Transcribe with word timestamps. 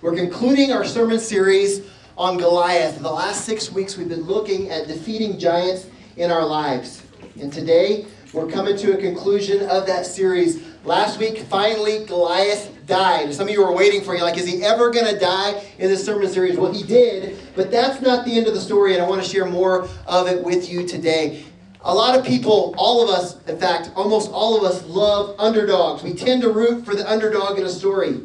We're 0.00 0.14
concluding 0.14 0.70
our 0.70 0.84
sermon 0.84 1.18
series 1.18 1.80
on 2.16 2.38
Goliath. 2.38 3.00
The 3.00 3.10
last 3.10 3.44
six 3.44 3.72
weeks 3.72 3.96
we've 3.96 4.08
been 4.08 4.22
looking 4.22 4.70
at 4.70 4.86
defeating 4.86 5.40
giants 5.40 5.88
in 6.16 6.30
our 6.30 6.46
lives. 6.46 7.02
And 7.40 7.52
today 7.52 8.06
we're 8.32 8.48
coming 8.48 8.76
to 8.76 8.96
a 8.96 8.96
conclusion 8.96 9.68
of 9.68 9.88
that 9.88 10.06
series. 10.06 10.62
Last 10.84 11.18
week, 11.18 11.38
finally, 11.38 12.04
Goliath 12.04 12.70
died. 12.86 13.34
Some 13.34 13.48
of 13.48 13.52
you 13.52 13.60
were 13.60 13.72
waiting 13.72 14.04
for 14.04 14.14
you, 14.14 14.22
like, 14.22 14.38
is 14.38 14.46
he 14.46 14.62
ever 14.62 14.92
going 14.92 15.12
to 15.12 15.18
die 15.18 15.64
in 15.78 15.88
this 15.88 16.06
sermon 16.06 16.28
series? 16.28 16.56
Well, 16.56 16.72
he 16.72 16.84
did, 16.84 17.36
but 17.56 17.72
that's 17.72 18.00
not 18.00 18.24
the 18.24 18.38
end 18.38 18.46
of 18.46 18.54
the 18.54 18.60
story, 18.60 18.94
and 18.94 19.02
I 19.02 19.08
want 19.08 19.20
to 19.20 19.28
share 19.28 19.46
more 19.46 19.88
of 20.06 20.28
it 20.28 20.44
with 20.44 20.70
you 20.70 20.86
today. 20.86 21.42
A 21.80 21.92
lot 21.92 22.16
of 22.16 22.24
people, 22.24 22.72
all 22.78 23.02
of 23.02 23.10
us, 23.10 23.44
in 23.48 23.58
fact, 23.58 23.90
almost 23.96 24.30
all 24.30 24.56
of 24.56 24.62
us 24.62 24.84
love 24.86 25.34
underdogs. 25.40 26.04
We 26.04 26.14
tend 26.14 26.42
to 26.42 26.52
root 26.52 26.84
for 26.84 26.94
the 26.94 27.10
underdog 27.10 27.58
in 27.58 27.66
a 27.66 27.68
story. 27.68 28.20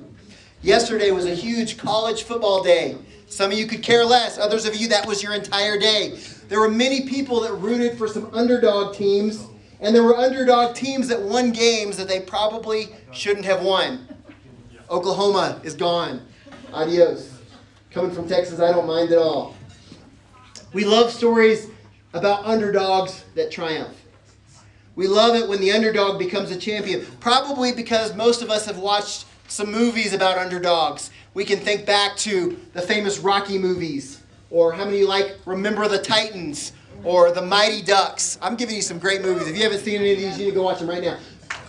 Yesterday 0.64 1.12
was 1.12 1.26
a 1.26 1.36
huge 1.36 1.78
college 1.78 2.24
football 2.24 2.64
day. 2.64 2.96
Some 3.28 3.52
of 3.52 3.58
you 3.58 3.68
could 3.68 3.84
care 3.84 4.06
less. 4.06 4.38
Others 4.38 4.66
of 4.66 4.74
you, 4.74 4.88
that 4.88 5.06
was 5.06 5.22
your 5.22 5.34
entire 5.34 5.78
day. 5.78 6.18
There 6.48 6.62
were 6.62 6.70
many 6.70 7.02
people 7.02 7.42
that 7.42 7.52
rooted 7.56 7.98
for 7.98 8.08
some 8.08 8.34
underdog 8.34 8.96
teams, 8.96 9.46
and 9.82 9.94
there 9.94 10.04
were 10.04 10.16
underdog 10.16 10.74
teams 10.74 11.10
that 11.10 11.22
won 11.22 11.52
games 11.52 11.98
that 11.98 12.08
they 12.08 12.22
probably 12.22 12.96
shouldn't 13.12 13.46
have 13.46 13.62
won. 13.62 14.08
Oklahoma 14.90 15.60
is 15.66 15.74
gone. 15.74 16.22
Adios. 16.72 17.42
Coming 17.92 18.12
from 18.12 18.30
Texas, 18.30 18.62
I 18.62 18.72
don't 18.72 18.88
mind 18.88 19.12
at 19.12 19.18
all. 19.18 19.58
We 20.72 20.86
love 20.86 21.12
stories 21.12 21.68
about 22.14 22.46
underdogs 22.46 23.26
that 23.36 23.52
triumph. 23.52 24.02
We 24.96 25.08
love 25.08 25.36
it 25.36 25.50
when 25.50 25.60
the 25.60 25.74
underdog 25.74 26.20
becomes 26.20 26.52
a 26.52 26.58
champion, 26.58 27.06
probably 27.20 27.74
because 27.74 28.16
most 28.16 28.42
of 28.42 28.50
us 28.50 28.66
have 28.66 28.78
watched 28.78 29.26
some 29.54 29.72
movies 29.72 30.14
about 30.14 30.40
underdogs. 30.40 31.12
We 31.36 31.46
can 31.46 31.60
think 31.60 31.86
back 31.86 32.18
to 32.18 32.60
the 32.74 32.82
famous 32.82 33.20
Rocky 33.20 33.60
movies, 33.60 34.20
or 34.50 34.74
how 34.74 34.84
many 34.84 34.98
you 34.98 35.08
like 35.08 35.38
Remember 35.46 35.88
the 35.88 36.00
Titans, 36.00 36.72
or 37.04 37.32
The 37.32 37.44
Mighty 37.44 37.84
Ducks. 37.84 38.40
I'm 38.42 38.56
giving 38.56 38.76
you 38.76 38.82
some 38.82 38.98
great 38.98 39.22
movies. 39.22 39.48
If 39.48 39.56
you 39.56 39.62
haven't 39.62 39.82
seen 39.82 40.02
any 40.02 40.14
of 40.14 40.18
these, 40.18 40.40
you 40.40 40.46
need 40.46 40.52
to 40.52 40.56
go 40.56 40.64
watch 40.64 40.80
them 40.80 40.90
right 40.90 41.04
now. 41.04 41.20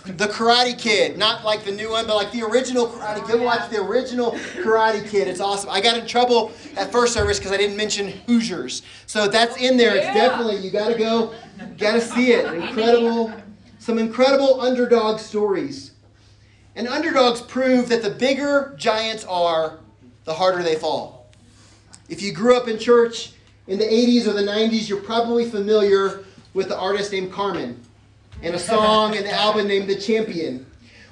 The 0.06 0.28
Karate 0.28 0.78
Kid, 0.78 1.18
not 1.18 1.44
like 1.44 1.64
the 1.64 1.72
new 1.72 1.90
one, 1.90 2.06
but 2.06 2.14
like 2.16 2.32
the 2.32 2.42
original 2.42 2.86
Karate 2.86 3.26
Kid. 3.26 3.38
Go 3.38 3.42
watch 3.42 3.70
the 3.70 3.82
original 3.82 4.32
Karate 4.32 5.06
Kid. 5.06 5.28
It's 5.28 5.40
awesome. 5.40 5.68
I 5.68 5.82
got 5.82 5.98
in 5.98 6.06
trouble 6.06 6.52
at 6.78 6.90
first 6.90 7.12
service 7.12 7.38
because 7.38 7.52
I 7.52 7.58
didn't 7.58 7.76
mention 7.76 8.08
Hoosiers. 8.26 8.80
So 9.04 9.28
that's 9.28 9.58
in 9.58 9.76
there. 9.76 9.94
It's 9.94 10.06
definitely, 10.06 10.56
you 10.56 10.70
got 10.70 10.88
to 10.88 10.98
go, 10.98 11.34
got 11.76 11.92
to 11.92 12.00
see 12.00 12.32
it. 12.32 12.46
Incredible, 12.46 13.30
some 13.78 13.98
incredible 13.98 14.62
underdog 14.62 15.20
stories. 15.20 15.93
And 16.76 16.88
underdogs 16.88 17.40
prove 17.40 17.88
that 17.88 18.02
the 18.02 18.10
bigger 18.10 18.74
giants 18.76 19.24
are, 19.24 19.78
the 20.24 20.34
harder 20.34 20.62
they 20.62 20.74
fall. 20.74 21.30
If 22.08 22.20
you 22.20 22.32
grew 22.32 22.56
up 22.56 22.68
in 22.68 22.78
church 22.78 23.32
in 23.66 23.78
the 23.78 23.84
80s 23.84 24.26
or 24.26 24.32
the 24.32 24.42
90s, 24.42 24.88
you're 24.88 25.00
probably 25.00 25.48
familiar 25.48 26.24
with 26.52 26.68
the 26.68 26.78
artist 26.78 27.12
named 27.12 27.32
Carmen 27.32 27.80
and 28.42 28.54
a 28.54 28.58
song 28.58 29.16
and 29.16 29.24
the 29.24 29.32
album 29.32 29.68
named 29.68 29.88
The 29.88 29.98
Champion. 29.98 30.66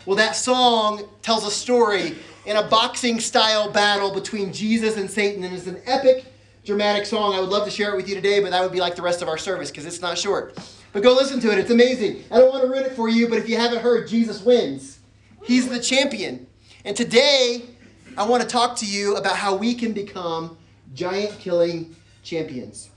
Well, 0.04 0.16
that 0.16 0.34
song 0.34 1.08
tells 1.22 1.46
a 1.46 1.50
story 1.50 2.16
in 2.44 2.56
a 2.56 2.62
boxing 2.68 3.20
style 3.20 3.70
battle 3.70 4.12
between 4.12 4.52
Jesus 4.52 4.96
and 4.96 5.08
Satan, 5.08 5.44
and 5.44 5.54
it's 5.54 5.68
an 5.68 5.80
epic, 5.86 6.26
dramatic 6.64 7.06
song. 7.06 7.34
I 7.34 7.40
would 7.40 7.48
love 7.48 7.64
to 7.64 7.70
share 7.70 7.92
it 7.92 7.96
with 7.96 8.08
you 8.08 8.16
today, 8.16 8.40
but 8.40 8.50
that 8.50 8.62
would 8.62 8.72
be 8.72 8.80
like 8.80 8.96
the 8.96 9.02
rest 9.02 9.22
of 9.22 9.28
our 9.28 9.38
service 9.38 9.70
because 9.70 9.86
it's 9.86 10.00
not 10.00 10.18
short. 10.18 10.58
But 10.92 11.02
go 11.02 11.14
listen 11.14 11.40
to 11.40 11.52
it, 11.52 11.58
it's 11.58 11.70
amazing. 11.70 12.24
I 12.30 12.38
don't 12.38 12.50
want 12.50 12.64
to 12.64 12.68
ruin 12.68 12.84
it 12.84 12.92
for 12.92 13.08
you, 13.08 13.28
but 13.28 13.38
if 13.38 13.48
you 13.48 13.56
haven't 13.56 13.80
heard, 13.80 14.08
Jesus 14.08 14.42
wins. 14.42 14.98
He's 15.44 15.68
the 15.68 15.80
champion. 15.80 16.46
And 16.84 16.96
today, 16.96 17.62
I 18.16 18.26
want 18.26 18.42
to 18.42 18.48
talk 18.48 18.76
to 18.76 18.86
you 18.86 19.16
about 19.16 19.36
how 19.36 19.54
we 19.56 19.74
can 19.74 19.92
become 19.92 20.56
giant 20.94 21.38
killing 21.38 21.96
champions. 22.22 22.90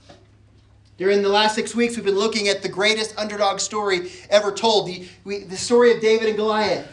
During 0.96 1.22
the 1.22 1.28
last 1.28 1.54
six 1.54 1.74
weeks, 1.74 1.96
we've 1.96 2.04
been 2.04 2.14
looking 2.14 2.48
at 2.48 2.62
the 2.62 2.68
greatest 2.68 3.18
underdog 3.18 3.60
story 3.60 4.10
ever 4.30 4.52
told 4.52 4.86
the, 4.86 5.06
we, 5.24 5.40
the 5.40 5.56
story 5.56 5.92
of 5.92 6.00
David 6.00 6.28
and 6.28 6.36
Goliath. 6.36 6.88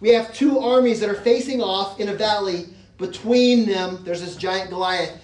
We 0.00 0.10
have 0.10 0.32
two 0.34 0.58
armies 0.58 1.00
that 1.00 1.08
are 1.08 1.14
facing 1.14 1.62
off 1.62 1.98
in 1.98 2.10
a 2.10 2.14
valley. 2.14 2.66
Between 2.98 3.66
them, 3.66 4.02
there's 4.04 4.20
this 4.20 4.36
giant 4.36 4.70
Goliath. 4.70 5.18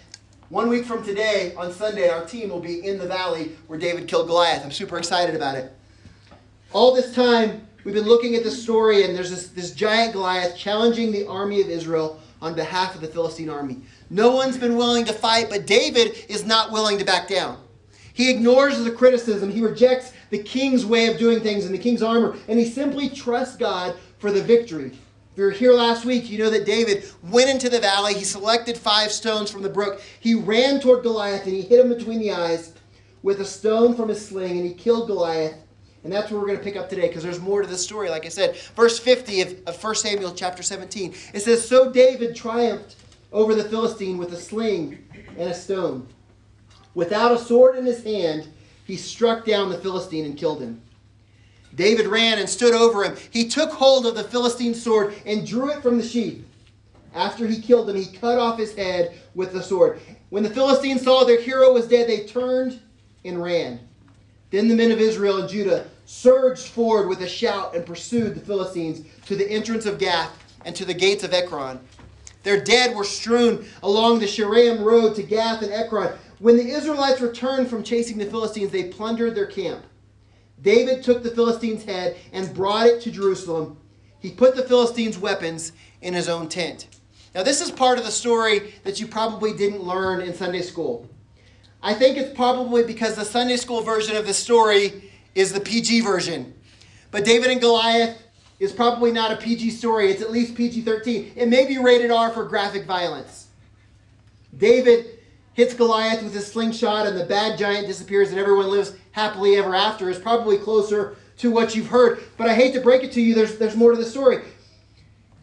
One 0.49 0.69
week 0.69 0.87
from 0.87 1.05
today, 1.05 1.55
on 1.57 1.73
Sunday, 1.73 2.09
our 2.09 2.25
team 2.25 2.49
will 2.49 2.61
be 2.61 2.87
in 2.87 2.99
the 2.99 3.07
valley 3.07 3.53
where 3.67 3.79
David 3.79 4.09
killed 4.09 4.27
Goliath. 4.27 4.65
I'm 4.65 4.71
super 4.71 4.97
excited 4.97 5.35
about 5.35 5.57
it. 5.57 5.73
All 6.73 6.95
this 6.95 7.15
time, 7.15 7.66
We've 7.87 7.95
been 7.95 8.05
looking 8.05 8.35
at 8.35 8.43
this 8.43 8.61
story, 8.61 9.05
and 9.05 9.15
there's 9.15 9.31
this, 9.31 9.47
this 9.51 9.71
giant 9.71 10.15
Goliath 10.15 10.57
challenging 10.57 11.13
the 11.13 11.25
army 11.29 11.61
of 11.61 11.69
Israel 11.69 12.21
on 12.43 12.53
behalf 12.53 12.97
of 12.97 13.01
the 13.01 13.07
Philistine 13.07 13.49
army. 13.49 13.81
No 14.11 14.35
one's 14.35 14.59
been 14.59 14.77
willing 14.77 15.05
to 15.05 15.13
fight, 15.13 15.49
but 15.49 15.69
David 15.69 16.17
is 16.29 16.45
not 16.45 16.73
willing 16.73 16.99
to 16.99 17.05
back 17.05 17.29
down. 17.29 17.63
He 18.13 18.29
ignores 18.29 18.83
the 18.83 18.91
criticism, 18.91 19.53
he 19.53 19.61
rejects 19.61 20.13
the 20.31 20.43
king's 20.43 20.85
way 20.85 21.07
of 21.07 21.17
doing 21.17 21.39
things 21.39 21.65
and 21.65 21.73
the 21.73 21.79
king's 21.79 22.03
armor, 22.03 22.37
and 22.49 22.59
he 22.59 22.65
simply 22.65 23.09
trusts 23.09 23.57
God 23.57 23.95
for 24.19 24.33
the 24.33 24.43
victory. 24.43 24.87
If 24.87 25.39
you 25.39 25.45
were 25.45 25.51
here 25.53 25.73
last 25.73 26.05
week, 26.05 26.29
you 26.29 26.39
know 26.39 26.51
that 26.51 26.67
David 26.67 27.05
went 27.23 27.51
into 27.51 27.69
the 27.69 27.79
valley. 27.79 28.15
He 28.15 28.25
selected 28.25 28.77
five 28.77 29.13
stones 29.13 29.49
from 29.49 29.63
the 29.63 29.69
brook. 29.69 30.03
He 30.19 30.35
ran 30.35 30.81
toward 30.81 31.05
Goliath 31.05 31.45
and 31.45 31.55
he 31.55 31.63
hit 31.63 31.79
him 31.79 31.89
between 31.89 32.19
the 32.19 32.33
eyes 32.33 32.73
with 33.23 33.41
a 33.41 33.45
stone 33.45 33.95
from 33.95 34.09
his 34.09 34.27
sling, 34.27 34.59
and 34.59 34.67
he 34.67 34.75
killed 34.75 35.07
Goliath 35.07 35.55
and 36.07 36.13
that's 36.13 36.31
where 36.31 36.39
we're 36.39 36.47
going 36.47 36.59
to 36.59 36.63
pick 36.63 36.77
up 36.77 36.89
today 36.89 37.09
because 37.09 37.25
there's 37.25 37.41
more 37.41 37.63
to 37.63 37.67
the 37.67 37.77
story, 37.77 38.09
like 38.09 38.25
I 38.25 38.29
said. 38.29 38.57
Verse 38.77 38.97
50 38.97 39.41
of, 39.41 39.57
of 39.67 39.83
1 39.83 39.95
Samuel 39.97 40.33
chapter 40.33 40.63
17. 40.63 41.13
It 41.35 41.41
says, 41.41 41.67
So 41.67 41.91
David 41.91 42.37
triumphed 42.37 42.95
over 43.33 43.57
the 43.57 43.65
Philistine 43.65 44.17
with 44.17 44.33
a 44.33 44.37
sling 44.37 45.05
and 45.37 45.51
a 45.51 45.55
stone. 45.55 46.07
Without 46.95 47.33
a 47.33 47.39
sword 47.39 47.75
in 47.75 47.85
his 47.85 48.05
hand, 48.05 48.47
he 48.85 48.97
struck 48.97 49.45
down 49.45 49.69
the 49.69 49.79
Philistine 49.79 50.27
and 50.27 50.39
killed 50.39 50.63
him. 50.63 50.81
David 51.75 52.07
ran 52.07 52.39
and 52.39 52.49
stood 52.49 52.73
over 52.73 53.03
him. 53.03 53.17
He 53.33 53.49
took 53.49 53.73
hold 53.73 54.07
of 54.07 54.15
the 54.15 54.23
Philistine's 54.23 54.81
sword 54.81 55.13
and 55.27 55.45
drew 55.45 55.73
it 55.73 55.83
from 55.83 55.99
the 55.99 56.07
sheath. 56.07 56.47
After 57.15 57.49
he 57.49 57.61
killed 57.61 57.91
him, 57.91 57.97
he 57.97 58.07
cut 58.07 58.39
off 58.39 58.61
his 58.61 58.77
head 58.77 59.19
with 59.35 59.53
the 59.53 59.63
sword. 59.63 59.99
When 60.31 60.45
the 60.45 60.51
Philistines 60.51 61.03
saw 61.03 61.25
their 61.25 61.41
hero 61.41 61.73
was 61.73 61.89
dead, 61.89 62.09
they 62.09 62.27
turned 62.27 62.81
and 63.25 63.43
ran. 63.43 63.81
Then 64.51 64.69
the 64.69 64.77
men 64.77 64.93
of 64.93 65.01
Israel 65.01 65.39
and 65.39 65.49
Judah 65.49 65.89
surged 66.07 66.69
forward 66.69 67.09
with 67.09 67.21
a 67.21 67.29
shout 67.29 67.75
and 67.75 67.85
pursued 67.85 68.35
the 68.35 68.41
Philistines 68.41 69.07
to 69.27 69.37
the 69.37 69.51
entrance 69.51 69.85
of 69.85 69.99
Gath 69.99 70.33
and 70.65 70.75
to 70.75 70.85
the 70.85 70.95
gates 70.95 71.25
of 71.25 71.35
Ekron. 71.35 71.81
Their 72.45 72.63
dead 72.63 72.97
were 72.97 73.05
strewn 73.05 73.67
along 73.83 74.21
the 74.21 74.27
Shaaraim 74.27 74.85
road 74.85 75.17
to 75.17 75.23
Gath 75.25 75.63
and 75.63 75.73
Ekron. 75.73 76.17
When 76.39 76.57
the 76.57 76.71
Israelites 76.71 77.21
returned 77.21 77.69
from 77.69 77.83
chasing 77.83 78.19
the 78.19 78.27
Philistines, 78.27 78.71
they 78.71 78.85
plundered 78.85 79.35
their 79.35 79.47
camp. 79.47 79.85
David 80.63 81.03
took 81.03 81.23
the 81.23 81.31
Philistines' 81.31 81.85
head 81.85 82.17
and 82.33 82.55
brought 82.55 82.87
it 82.87 83.01
to 83.03 83.11
Jerusalem. 83.11 83.77
He 84.21 84.31
put 84.31 84.55
the 84.55 84.63
Philistines' 84.63 85.19
weapons 85.19 85.73
in 86.03 86.15
his 86.15 86.29
own 86.29 86.49
tent. 86.49 86.87
Now, 87.35 87.43
this 87.43 87.61
is 87.61 87.71
part 87.71 87.99
of 87.99 88.05
the 88.05 88.11
story 88.11 88.75
that 88.85 89.01
you 89.01 89.07
probably 89.07 89.53
didn't 89.53 89.83
learn 89.83 90.21
in 90.21 90.33
Sunday 90.33 90.63
school. 90.63 91.09
I 91.83 91.95
think 91.95 92.17
it's 92.17 92.35
probably 92.35 92.85
because 92.85 93.17
the 93.17 93.25
Sunday 93.25 93.57
school 93.57 93.83
version 93.83 94.17
of 94.17 94.27
the 94.27 94.35
story 94.35 95.06
is 95.37 95.53
the 95.53 95.61
PG 95.61 96.01
version. 96.01 96.55
But 97.13 97.25
David 97.25 97.51
and 97.51 97.61
Goliath 97.61 98.21
is 98.59 98.73
probably 98.73 99.13
not 99.13 99.31
a 99.31 99.37
PG 99.37 99.71
story. 99.71 100.11
It's 100.11 100.23
at 100.23 100.33
least 100.33 100.57
PG 100.57 100.81
13. 100.81 101.33
It 101.37 101.49
may 101.49 101.67
be 101.67 101.79
rated 101.79 102.11
R 102.11 102.31
for 102.31 102.45
graphic 102.45 102.87
violence. 102.87 103.49
David 104.57 105.19
hits 105.53 105.75
Goliath 105.75 106.23
with 106.23 106.33
his 106.33 106.51
slingshot, 106.51 107.07
and 107.07 107.17
the 107.17 107.25
bad 107.25 107.59
giant 107.59 107.87
disappears, 107.87 108.31
and 108.31 108.39
everyone 108.39 108.71
lives 108.71 108.95
happily 109.13 109.57
ever 109.57 109.75
after, 109.75 110.09
is 110.09 110.19
probably 110.19 110.57
closer 110.57 111.17
to 111.37 111.51
what 111.51 111.77
you've 111.77 111.89
heard. 111.89 112.21
But 112.39 112.49
I 112.49 112.55
hate 112.55 112.73
to 112.73 112.81
break 112.81 113.05
it 113.05 113.13
to 113.13 113.21
you, 113.21 113.35
there's, 113.35 113.59
there's 113.59 113.77
more 113.77 113.93
to 113.93 113.99
the 113.99 114.07
story. 114.07 114.43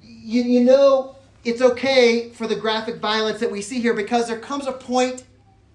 You, 0.02 0.42
you 0.42 0.64
know, 0.64 1.18
it's 1.44 1.62
okay 1.62 2.30
for 2.30 2.48
the 2.48 2.56
graphic 2.56 2.96
violence 2.96 3.40
that 3.42 3.52
we 3.52 3.62
see 3.62 3.80
here 3.80 3.94
because 3.94 4.28
there 4.28 4.40
comes 4.40 4.66
a 4.66 4.72
point 4.72 5.24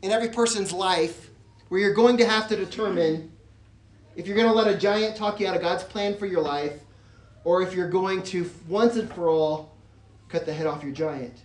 in 0.03 0.11
every 0.11 0.31
person's 0.31 0.73
life 0.73 1.31
where 1.69 1.81
you're 1.81 1.95
going 1.95 2.17
to 2.17 2.27
have 2.27 2.49
to 2.49 2.57
determine 2.57 3.31
if 4.19 4.27
you're 4.27 4.37
going 4.37 4.49
to 4.49 4.53
let 4.53 4.67
a 4.67 4.77
giant 4.77 5.15
talk 5.15 5.39
you 5.39 5.47
out 5.47 5.55
of 5.55 5.63
God's 5.63 5.85
plan 5.85 6.17
for 6.17 6.27
your 6.27 6.43
life, 6.43 6.73
or 7.45 7.63
if 7.63 7.73
you're 7.73 7.89
going 7.89 8.21
to 8.25 8.51
once 8.67 8.97
and 8.97 9.11
for 9.15 9.29
all 9.29 9.77
cut 10.29 10.45
the 10.45 10.53
head 10.53 10.67
off 10.67 10.83
your 10.83 10.93
giant. 10.93 11.37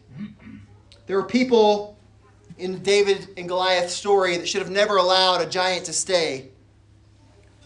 There 1.05 1.15
were 1.15 1.27
people 1.27 1.95
in 2.57 2.81
David 2.81 3.27
and 3.37 3.47
Goliath's 3.47 3.93
story 3.93 4.37
that 4.37 4.47
should 4.47 4.63
have 4.63 4.71
never 4.71 4.97
allowed 4.97 5.41
a 5.41 5.45
giant 5.45 5.85
to 5.85 5.93
stay. 5.93 6.49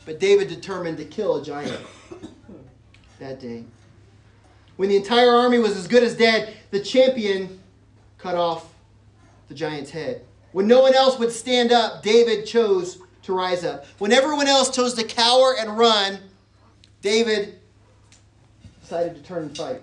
But 0.05 0.19
David 0.19 0.49
determined 0.49 0.97
to 0.97 1.05
kill 1.05 1.37
a 1.37 1.43
giant 1.43 1.79
that 3.19 3.39
day. 3.39 3.63
When 4.75 4.89
the 4.89 4.97
entire 4.97 5.31
army 5.31 5.57
was 5.57 5.77
as 5.77 5.87
good 5.87 6.03
as 6.03 6.17
dead, 6.17 6.53
the 6.71 6.81
champion 6.81 7.61
cut 8.17 8.35
off 8.35 8.73
the 9.47 9.55
giant's 9.55 9.89
head. 9.89 10.25
When 10.51 10.67
no 10.67 10.81
one 10.81 10.93
else 10.93 11.17
would 11.17 11.31
stand 11.31 11.71
up, 11.71 12.03
David 12.03 12.45
chose 12.45 12.99
to 13.27 13.33
rise 13.33 13.63
up. 13.63 13.85
When 13.99 14.11
everyone 14.11 14.47
else 14.47 14.69
chose 14.69 14.93
to 14.95 15.03
cower 15.03 15.55
and 15.59 15.77
run, 15.77 16.17
David 17.01 17.59
decided 18.81 19.15
to 19.15 19.21
turn 19.21 19.43
and 19.43 19.57
fight. 19.57 19.81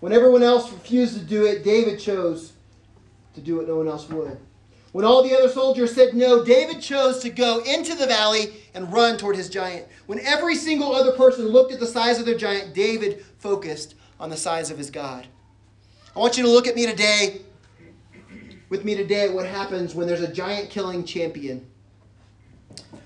When 0.00 0.12
everyone 0.12 0.42
else 0.42 0.72
refused 0.72 1.14
to 1.18 1.20
do 1.20 1.44
it, 1.44 1.62
David 1.62 2.00
chose 2.00 2.52
to 3.34 3.40
do 3.40 3.56
what 3.56 3.68
no 3.68 3.76
one 3.76 3.86
else 3.86 4.08
would. 4.08 4.38
When 4.92 5.04
all 5.04 5.22
the 5.22 5.36
other 5.36 5.50
soldiers 5.50 5.94
said 5.94 6.14
no, 6.14 6.42
David 6.42 6.80
chose 6.80 7.20
to 7.20 7.30
go 7.30 7.62
into 7.64 7.94
the 7.94 8.06
valley 8.06 8.54
and 8.74 8.92
run 8.92 9.18
toward 9.18 9.36
his 9.36 9.50
giant. 9.50 9.86
When 10.06 10.18
every 10.20 10.56
single 10.56 10.94
other 10.94 11.12
person 11.12 11.48
looked 11.48 11.72
at 11.72 11.80
the 11.80 11.86
size 11.86 12.18
of 12.18 12.24
their 12.24 12.36
giant, 12.36 12.74
David 12.74 13.24
focused 13.38 13.94
on 14.18 14.30
the 14.30 14.36
size 14.38 14.70
of 14.70 14.78
his 14.78 14.90
God. 14.90 15.26
I 16.16 16.18
want 16.18 16.38
you 16.38 16.44
to 16.44 16.50
look 16.50 16.66
at 16.66 16.74
me 16.74 16.86
today, 16.86 17.42
with 18.70 18.86
me 18.86 18.96
today, 18.96 19.26
at 19.26 19.32
what 19.34 19.46
happens 19.46 19.94
when 19.94 20.06
there's 20.06 20.22
a 20.22 20.32
giant 20.32 20.70
killing 20.70 21.04
champion. 21.04 21.66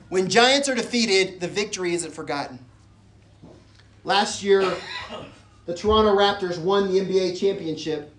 When 0.09 0.29
giants 0.29 0.69
are 0.69 0.75
defeated, 0.75 1.41
the 1.41 1.49
victory 1.49 1.95
isn't 1.95 2.13
forgotten. 2.13 2.59
Last 4.05 4.43
year, 4.43 4.77
the 5.67 5.75
Toronto 5.75 6.15
Raptors 6.15 6.59
won 6.59 6.93
the 6.93 7.01
NBA 7.01 7.39
championship 7.39 8.15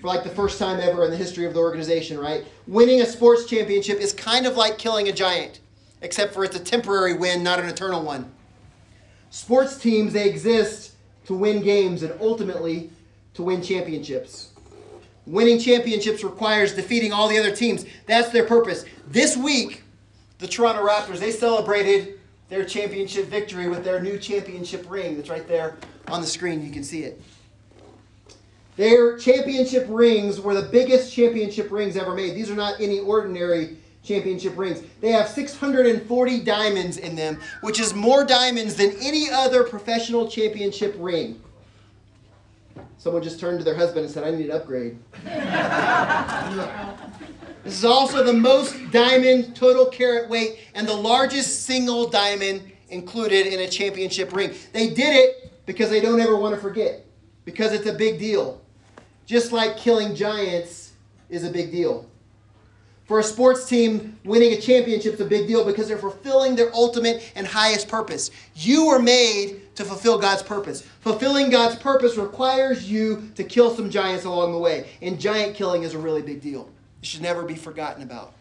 for 0.00 0.06
like 0.06 0.22
the 0.22 0.30
first 0.30 0.58
time 0.58 0.80
ever 0.80 1.04
in 1.04 1.10
the 1.10 1.16
history 1.16 1.46
of 1.46 1.54
the 1.54 1.60
organization, 1.60 2.18
right? 2.18 2.44
Winning 2.66 3.00
a 3.00 3.06
sports 3.06 3.46
championship 3.46 3.98
is 3.98 4.12
kind 4.12 4.46
of 4.46 4.56
like 4.56 4.78
killing 4.78 5.08
a 5.08 5.12
giant, 5.12 5.60
except 6.00 6.32
for 6.32 6.44
it's 6.44 6.56
a 6.56 6.60
temporary 6.60 7.14
win, 7.14 7.42
not 7.42 7.58
an 7.58 7.68
eternal 7.68 8.02
one. 8.02 8.32
Sports 9.30 9.78
teams, 9.78 10.12
they 10.12 10.28
exist 10.28 10.92
to 11.26 11.34
win 11.34 11.62
games 11.62 12.02
and 12.02 12.12
ultimately 12.20 12.90
to 13.34 13.42
win 13.42 13.62
championships. 13.62 14.50
Winning 15.26 15.58
championships 15.58 16.22
requires 16.22 16.74
defeating 16.74 17.12
all 17.12 17.28
the 17.28 17.38
other 17.38 17.54
teams. 17.54 17.86
That's 18.06 18.30
their 18.30 18.44
purpose. 18.44 18.84
This 19.08 19.36
week, 19.36 19.83
the 20.38 20.48
Toronto 20.48 20.86
Raptors, 20.86 21.18
they 21.18 21.30
celebrated 21.30 22.18
their 22.48 22.64
championship 22.64 23.26
victory 23.26 23.68
with 23.68 23.84
their 23.84 24.00
new 24.00 24.18
championship 24.18 24.84
ring 24.88 25.16
that's 25.16 25.30
right 25.30 25.46
there 25.48 25.76
on 26.08 26.20
the 26.20 26.26
screen. 26.26 26.64
You 26.64 26.72
can 26.72 26.84
see 26.84 27.04
it. 27.04 27.20
Their 28.76 29.18
championship 29.18 29.86
rings 29.88 30.40
were 30.40 30.54
the 30.54 30.68
biggest 30.68 31.14
championship 31.14 31.70
rings 31.70 31.96
ever 31.96 32.14
made. 32.14 32.34
These 32.34 32.50
are 32.50 32.56
not 32.56 32.80
any 32.80 32.98
ordinary 32.98 33.76
championship 34.02 34.54
rings. 34.56 34.82
They 35.00 35.12
have 35.12 35.28
640 35.28 36.40
diamonds 36.40 36.98
in 36.98 37.16
them, 37.16 37.40
which 37.60 37.80
is 37.80 37.94
more 37.94 38.24
diamonds 38.24 38.74
than 38.74 38.90
any 39.00 39.30
other 39.30 39.62
professional 39.62 40.28
championship 40.28 40.94
ring. 40.98 41.40
Someone 42.98 43.22
just 43.22 43.38
turned 43.38 43.58
to 43.58 43.64
their 43.64 43.76
husband 43.76 44.06
and 44.06 44.12
said, 44.12 44.24
I 44.24 44.30
need 44.30 44.46
an 44.46 44.52
upgrade. 44.52 44.98
this 47.64 47.78
is 47.78 47.84
also 47.84 48.22
the 48.22 48.32
most 48.32 48.76
diamond 48.90 49.56
total 49.56 49.86
carat 49.86 50.28
weight 50.28 50.58
and 50.74 50.86
the 50.86 50.94
largest 50.94 51.64
single 51.64 52.08
diamond 52.08 52.62
included 52.90 53.46
in 53.46 53.60
a 53.60 53.68
championship 53.68 54.34
ring. 54.34 54.52
They 54.72 54.88
did 54.90 55.16
it 55.16 55.52
because 55.66 55.90
they 55.90 56.00
don't 56.00 56.20
ever 56.20 56.36
want 56.36 56.54
to 56.54 56.60
forget, 56.60 57.04
because 57.44 57.72
it's 57.72 57.86
a 57.86 57.94
big 57.94 58.18
deal. 58.18 58.60
Just 59.26 59.50
like 59.50 59.78
killing 59.78 60.14
giants 60.14 60.92
is 61.30 61.44
a 61.44 61.50
big 61.50 61.70
deal. 61.70 62.06
For 63.06 63.18
a 63.18 63.22
sports 63.22 63.66
team, 63.66 64.18
winning 64.24 64.52
a 64.52 64.60
championship 64.60 65.14
is 65.14 65.20
a 65.20 65.26
big 65.26 65.46
deal 65.46 65.64
because 65.64 65.88
they're 65.88 65.98
fulfilling 65.98 66.56
their 66.56 66.72
ultimate 66.74 67.32
and 67.34 67.46
highest 67.46 67.86
purpose. 67.88 68.30
You 68.54 68.86
were 68.86 68.98
made 68.98 69.74
to 69.76 69.84
fulfill 69.84 70.18
God's 70.18 70.42
purpose. 70.42 70.82
Fulfilling 71.00 71.50
God's 71.50 71.76
purpose 71.76 72.16
requires 72.16 72.90
you 72.90 73.30
to 73.34 73.44
kill 73.44 73.74
some 73.74 73.90
giants 73.90 74.24
along 74.24 74.52
the 74.52 74.58
way. 74.58 74.88
And 75.02 75.20
giant 75.20 75.54
killing 75.54 75.82
is 75.82 75.92
a 75.92 75.98
really 75.98 76.22
big 76.22 76.40
deal. 76.40 76.70
It 77.04 77.08
should 77.08 77.20
never 77.20 77.42
be 77.42 77.54
forgotten 77.54 78.02
about. 78.02 78.32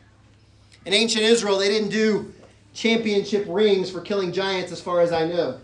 In 0.86 0.94
ancient 0.94 1.26
Israel, 1.26 1.58
they 1.58 1.68
didn't 1.68 1.90
do 1.90 2.34
championship 2.74 3.46
rings 3.50 3.92
for 3.92 4.00
killing 4.00 4.32
giants, 4.32 4.72
as 4.72 4.80
far 4.80 5.02
as 5.02 5.12
I 5.12 5.28
know. 5.28 5.60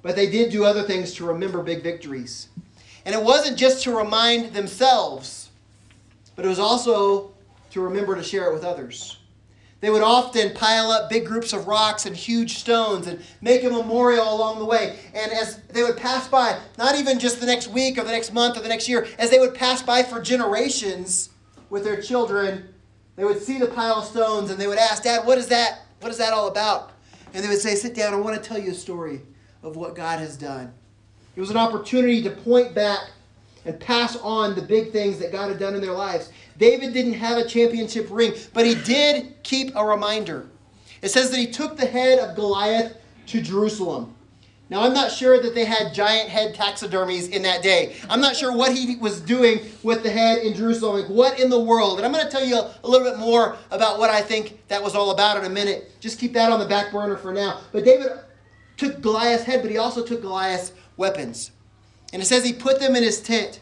But 0.00 0.16
they 0.16 0.30
did 0.30 0.50
do 0.50 0.64
other 0.64 0.82
things 0.82 1.12
to 1.16 1.26
remember 1.26 1.62
big 1.62 1.82
victories. 1.82 2.48
And 3.04 3.14
it 3.14 3.22
wasn't 3.22 3.58
just 3.58 3.82
to 3.82 3.94
remind 3.94 4.54
themselves, 4.54 5.50
but 6.36 6.46
it 6.46 6.48
was 6.48 6.58
also 6.58 7.32
to 7.72 7.82
remember 7.82 8.16
to 8.16 8.22
share 8.22 8.48
it 8.48 8.54
with 8.54 8.64
others. 8.64 9.18
They 9.80 9.90
would 9.90 10.02
often 10.02 10.54
pile 10.54 10.90
up 10.90 11.10
big 11.10 11.26
groups 11.26 11.52
of 11.52 11.66
rocks 11.66 12.06
and 12.06 12.16
huge 12.16 12.56
stones 12.56 13.08
and 13.08 13.22
make 13.42 13.62
a 13.62 13.68
memorial 13.68 14.34
along 14.34 14.58
the 14.58 14.64
way. 14.64 14.98
And 15.12 15.32
as 15.32 15.58
they 15.68 15.82
would 15.82 15.98
pass 15.98 16.28
by, 16.28 16.58
not 16.78 16.94
even 16.94 17.18
just 17.18 17.40
the 17.40 17.46
next 17.46 17.68
week 17.68 17.98
or 17.98 18.04
the 18.04 18.10
next 18.10 18.32
month 18.32 18.56
or 18.56 18.62
the 18.62 18.70
next 18.70 18.88
year, 18.88 19.06
as 19.18 19.28
they 19.28 19.38
would 19.38 19.54
pass 19.54 19.82
by 19.82 20.02
for 20.02 20.22
generations 20.22 21.28
with 21.70 21.84
their 21.84 22.00
children, 22.00 22.68
they 23.16 23.24
would 23.24 23.42
see 23.42 23.58
the 23.58 23.66
pile 23.66 23.94
of 23.94 24.04
stones 24.04 24.50
and 24.50 24.60
they 24.60 24.66
would 24.66 24.78
ask, 24.78 25.02
Dad, 25.02 25.26
what 25.26 25.38
is 25.38 25.48
that? 25.48 25.80
What 26.00 26.10
is 26.10 26.18
that 26.18 26.32
all 26.32 26.48
about? 26.48 26.92
And 27.34 27.44
they 27.44 27.48
would 27.48 27.60
say, 27.60 27.74
Sit 27.74 27.94
down, 27.94 28.14
I 28.14 28.16
want 28.16 28.40
to 28.40 28.46
tell 28.46 28.58
you 28.58 28.70
a 28.70 28.74
story 28.74 29.20
of 29.62 29.76
what 29.76 29.94
God 29.94 30.18
has 30.18 30.36
done. 30.36 30.72
It 31.34 31.40
was 31.40 31.50
an 31.50 31.56
opportunity 31.56 32.22
to 32.22 32.30
point 32.30 32.74
back 32.74 33.10
and 33.66 33.78
pass 33.80 34.16
on 34.16 34.54
the 34.54 34.62
big 34.62 34.92
things 34.92 35.18
that 35.18 35.32
God 35.32 35.48
had 35.48 35.58
done 35.58 35.74
in 35.74 35.80
their 35.80 35.92
lives. 35.92 36.30
David 36.58 36.92
didn't 36.94 37.14
have 37.14 37.36
a 37.36 37.46
championship 37.46 38.06
ring, 38.10 38.32
but 38.54 38.64
he 38.64 38.74
did 38.74 39.34
keep 39.42 39.74
a 39.74 39.84
reminder. 39.84 40.46
It 41.02 41.10
says 41.10 41.30
that 41.30 41.38
he 41.38 41.48
took 41.48 41.76
the 41.76 41.86
head 41.86 42.18
of 42.18 42.36
Goliath 42.36 42.96
to 43.26 43.40
Jerusalem. 43.42 44.15
Now, 44.68 44.82
I'm 44.82 44.92
not 44.92 45.12
sure 45.12 45.40
that 45.40 45.54
they 45.54 45.64
had 45.64 45.94
giant 45.94 46.28
head 46.28 46.54
taxidermies 46.54 47.30
in 47.30 47.42
that 47.42 47.62
day. 47.62 47.94
I'm 48.10 48.20
not 48.20 48.34
sure 48.34 48.52
what 48.52 48.72
he 48.72 48.96
was 48.96 49.20
doing 49.20 49.60
with 49.84 50.02
the 50.02 50.10
head 50.10 50.38
in 50.38 50.54
Jerusalem. 50.54 51.00
Like, 51.00 51.08
what 51.08 51.38
in 51.38 51.50
the 51.50 51.60
world? 51.60 51.98
And 51.98 52.06
I'm 52.06 52.12
going 52.12 52.24
to 52.24 52.30
tell 52.30 52.44
you 52.44 52.56
a 52.56 52.88
little 52.88 53.08
bit 53.08 53.18
more 53.18 53.56
about 53.70 54.00
what 54.00 54.10
I 54.10 54.20
think 54.22 54.66
that 54.66 54.82
was 54.82 54.96
all 54.96 55.12
about 55.12 55.36
in 55.36 55.44
a 55.44 55.48
minute. 55.48 55.92
Just 56.00 56.18
keep 56.18 56.32
that 56.32 56.50
on 56.50 56.58
the 56.58 56.66
back 56.66 56.90
burner 56.90 57.16
for 57.16 57.32
now. 57.32 57.60
But 57.70 57.84
David 57.84 58.10
took 58.76 59.00
Goliath's 59.00 59.44
head, 59.44 59.62
but 59.62 59.70
he 59.70 59.78
also 59.78 60.04
took 60.04 60.20
Goliath's 60.20 60.72
weapons. 60.96 61.52
And 62.12 62.20
it 62.20 62.26
says 62.26 62.44
he 62.44 62.52
put 62.52 62.80
them 62.80 62.96
in 62.96 63.04
his 63.04 63.20
tent. 63.20 63.60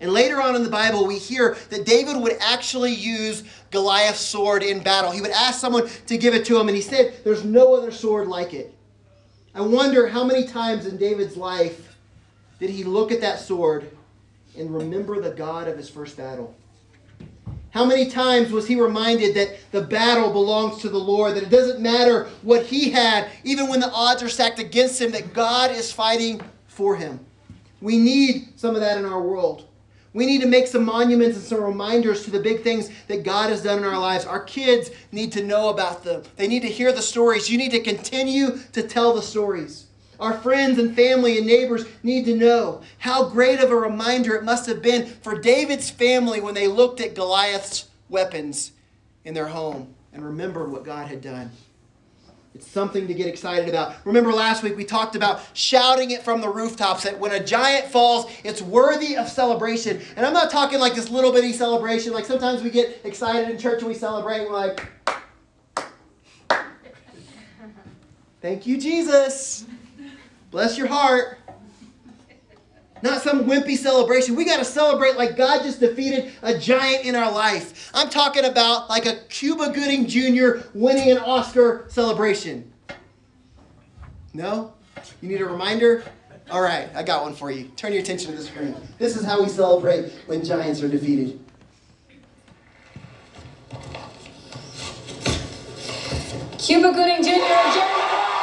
And 0.00 0.12
later 0.12 0.40
on 0.40 0.56
in 0.56 0.64
the 0.64 0.70
Bible, 0.70 1.06
we 1.06 1.18
hear 1.18 1.56
that 1.70 1.84
David 1.84 2.16
would 2.16 2.36
actually 2.40 2.92
use 2.92 3.44
Goliath's 3.70 4.20
sword 4.20 4.62
in 4.62 4.80
battle. 4.80 5.10
He 5.10 5.20
would 5.20 5.30
ask 5.30 5.60
someone 5.60 5.88
to 6.06 6.16
give 6.16 6.34
it 6.34 6.44
to 6.46 6.58
him, 6.58 6.68
and 6.68 6.76
he 6.76 6.82
said, 6.82 7.20
There's 7.24 7.44
no 7.44 7.74
other 7.74 7.90
sword 7.90 8.28
like 8.28 8.54
it. 8.54 8.74
I 9.54 9.60
wonder 9.62 10.06
how 10.08 10.24
many 10.24 10.44
times 10.44 10.86
in 10.86 10.96
David's 10.96 11.36
life 11.36 11.96
did 12.58 12.70
he 12.70 12.84
look 12.84 13.10
at 13.12 13.20
that 13.20 13.40
sword 13.40 13.90
and 14.56 14.74
remember 14.74 15.20
the 15.20 15.30
God 15.30 15.68
of 15.68 15.76
his 15.76 15.88
first 15.88 16.16
battle? 16.16 16.54
How 17.70 17.84
many 17.84 18.10
times 18.10 18.50
was 18.50 18.66
he 18.66 18.80
reminded 18.80 19.34
that 19.36 19.58
the 19.72 19.82
battle 19.82 20.32
belongs 20.32 20.80
to 20.82 20.88
the 20.88 20.98
Lord, 20.98 21.34
that 21.36 21.42
it 21.42 21.50
doesn't 21.50 21.80
matter 21.80 22.24
what 22.42 22.66
he 22.66 22.90
had, 22.90 23.30
even 23.44 23.68
when 23.68 23.80
the 23.80 23.90
odds 23.92 24.22
are 24.22 24.28
stacked 24.28 24.58
against 24.58 25.00
him, 25.00 25.12
that 25.12 25.34
God 25.34 25.70
is 25.70 25.92
fighting 25.92 26.40
for 26.66 26.96
him? 26.96 27.20
We 27.80 27.98
need 27.98 28.58
some 28.58 28.74
of 28.74 28.80
that 28.80 28.98
in 28.98 29.04
our 29.04 29.20
world. 29.20 29.67
We 30.18 30.26
need 30.26 30.40
to 30.40 30.48
make 30.48 30.66
some 30.66 30.84
monuments 30.84 31.36
and 31.36 31.46
some 31.46 31.62
reminders 31.62 32.24
to 32.24 32.32
the 32.32 32.40
big 32.40 32.64
things 32.64 32.90
that 33.06 33.22
God 33.22 33.50
has 33.50 33.62
done 33.62 33.78
in 33.78 33.84
our 33.84 34.00
lives. 34.00 34.24
Our 34.24 34.42
kids 34.42 34.90
need 35.12 35.30
to 35.30 35.44
know 35.44 35.68
about 35.68 36.02
them. 36.02 36.24
They 36.34 36.48
need 36.48 36.62
to 36.62 36.68
hear 36.68 36.92
the 36.92 37.02
stories. 37.02 37.48
You 37.48 37.56
need 37.56 37.70
to 37.70 37.78
continue 37.78 38.58
to 38.72 38.82
tell 38.82 39.14
the 39.14 39.22
stories. 39.22 39.86
Our 40.18 40.36
friends 40.36 40.76
and 40.80 40.96
family 40.96 41.38
and 41.38 41.46
neighbors 41.46 41.84
need 42.02 42.24
to 42.24 42.36
know 42.36 42.82
how 42.98 43.28
great 43.28 43.60
of 43.60 43.70
a 43.70 43.76
reminder 43.76 44.34
it 44.34 44.42
must 44.42 44.66
have 44.66 44.82
been 44.82 45.06
for 45.06 45.38
David's 45.38 45.88
family 45.88 46.40
when 46.40 46.54
they 46.54 46.66
looked 46.66 47.00
at 47.00 47.14
Goliath's 47.14 47.88
weapons 48.08 48.72
in 49.24 49.34
their 49.34 49.46
home 49.46 49.94
and 50.12 50.24
remembered 50.24 50.72
what 50.72 50.82
God 50.82 51.06
had 51.06 51.20
done. 51.20 51.52
It's 52.58 52.66
something 52.66 53.06
to 53.06 53.14
get 53.14 53.28
excited 53.28 53.68
about. 53.68 53.94
Remember 54.04 54.32
last 54.32 54.64
week 54.64 54.76
we 54.76 54.84
talked 54.84 55.14
about 55.14 55.42
shouting 55.52 56.10
it 56.10 56.24
from 56.24 56.40
the 56.40 56.48
rooftops 56.48 57.04
that 57.04 57.16
when 57.16 57.30
a 57.30 57.38
giant 57.38 57.86
falls, 57.86 58.28
it's 58.42 58.60
worthy 58.60 59.16
of 59.16 59.28
celebration. 59.28 60.00
And 60.16 60.26
I'm 60.26 60.32
not 60.32 60.50
talking 60.50 60.80
like 60.80 60.96
this 60.96 61.08
little 61.08 61.30
bitty 61.30 61.52
celebration. 61.52 62.12
Like 62.12 62.24
sometimes 62.24 62.60
we 62.64 62.70
get 62.70 63.00
excited 63.04 63.48
in 63.48 63.58
church 63.58 63.78
and 63.78 63.86
we 63.86 63.94
celebrate 63.94 64.40
and 64.40 64.48
we're 64.48 64.56
like, 64.56 64.88
Thank 68.40 68.66
you, 68.66 68.76
Jesus. 68.76 69.64
Bless 70.50 70.76
your 70.76 70.88
heart. 70.88 71.38
Not 73.02 73.22
some 73.22 73.44
wimpy 73.44 73.76
celebration. 73.76 74.34
We 74.34 74.44
got 74.44 74.58
to 74.58 74.64
celebrate 74.64 75.16
like 75.16 75.36
God 75.36 75.62
just 75.62 75.80
defeated 75.80 76.32
a 76.42 76.58
giant 76.58 77.04
in 77.04 77.14
our 77.14 77.30
life. 77.30 77.90
I'm 77.94 78.08
talking 78.08 78.44
about 78.44 78.88
like 78.88 79.06
a 79.06 79.16
Cuba 79.28 79.70
Gooding 79.72 80.06
Jr. 80.06 80.66
winning 80.74 81.10
an 81.10 81.18
Oscar 81.18 81.84
celebration. 81.88 82.72
No? 84.34 84.74
You 85.20 85.28
need 85.28 85.40
a 85.40 85.46
reminder? 85.46 86.04
All 86.50 86.62
right, 86.62 86.88
I 86.94 87.02
got 87.02 87.22
one 87.22 87.34
for 87.34 87.50
you. 87.50 87.64
Turn 87.76 87.92
your 87.92 88.00
attention 88.00 88.30
to 88.30 88.36
the 88.36 88.42
screen. 88.42 88.74
This 88.98 89.16
is 89.16 89.24
how 89.24 89.42
we 89.42 89.48
celebrate 89.48 90.10
when 90.26 90.42
giants 90.44 90.82
are 90.82 90.88
defeated. 90.88 91.38
Cuba 96.58 96.92
Gooding 96.92 97.22
Jr. 97.22 98.37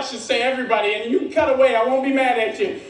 rush 0.00 0.12
and 0.12 0.20
say 0.20 0.40
everybody, 0.40 0.94
and 0.94 1.12
you 1.12 1.28
cut 1.28 1.54
away. 1.54 1.76
I 1.76 1.84
won't 1.84 2.02
be 2.02 2.12
mad 2.12 2.38
at 2.38 2.58
you. 2.58 2.80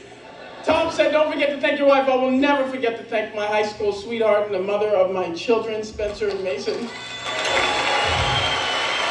Tom 0.63 0.93
said, 0.93 1.11
Don't 1.11 1.33
forget 1.33 1.51
to 1.51 1.61
thank 1.61 1.77
your 1.79 1.89
wife. 1.89 2.09
I 2.09 2.15
will 2.15 2.31
never 2.31 2.71
forget 2.71 2.97
to 2.99 3.05
thank 3.05 3.35
my 3.35 3.47
high 3.47 3.65
school 3.65 3.93
sweetheart 3.93 4.47
and 4.47 4.55
the 4.55 4.61
mother 4.61 4.91
of 4.91 5.11
my 5.11 5.33
children, 5.35 5.83
Spencer 5.83 6.29
and 6.29 6.45
Mason. 6.45 6.89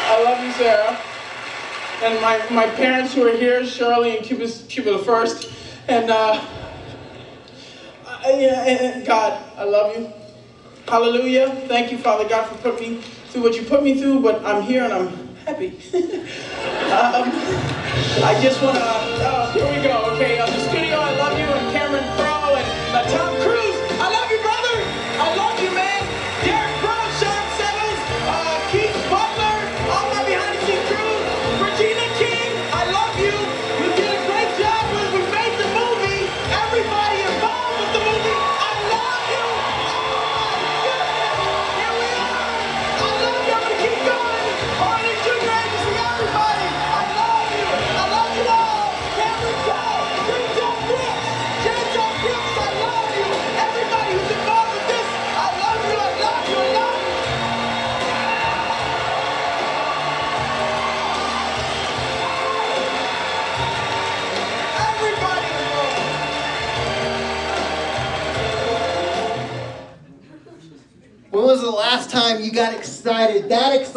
I 0.06 0.24
love 0.24 0.42
you, 0.46 0.52
Sarah. 0.54 0.98
And 2.02 2.22
my, 2.22 2.42
my 2.50 2.74
parents 2.76 3.14
who 3.14 3.28
are 3.28 3.36
here, 3.36 3.66
Shirley 3.66 4.16
and 4.16 4.26
Cuba, 4.26 4.48
Cuba 4.48 4.92
the 4.94 5.00
First. 5.00 5.52
And, 5.90 6.10
uh, 6.10 6.42
I, 8.06 8.32
and 8.32 9.06
God, 9.06 9.44
I 9.58 9.66
love 9.66 9.98
you. 9.98 10.10
Hallelujah. 10.88 11.50
Thank 11.68 11.92
you, 11.92 11.98
Father 11.98 12.30
God, 12.30 12.48
for 12.48 12.56
putting 12.72 12.94
me 12.94 13.02
through 13.02 13.44
what 13.44 13.56
you 13.56 13.64
put 13.64 13.84
me 13.84 14.00
through, 14.00 14.22
but 14.22 14.46
I'm 14.46 14.62
here 14.64 14.86
and 14.86 14.94
I'm 14.94 15.36
happy. 15.46 15.78
um, 16.92 17.79
I 18.24 18.40
just 18.42 18.62
want 18.62 18.76
to, 18.78 18.84
uh, 18.84 19.52
here 19.54 19.66
we 19.70 19.82
go, 19.82 20.12
okay? 20.14 20.40
Uh, 20.40 20.46
the 20.46 20.60
studio, 20.70 20.98
I 21.00 21.16
love 21.16 21.40
you, 21.40 21.46
and 21.46 21.72
Cameron 21.72 22.04
Crowe, 22.18 22.56
and 22.56 22.96
uh, 22.96 23.04
Tom 23.10 23.34
Cruise, 23.42 23.59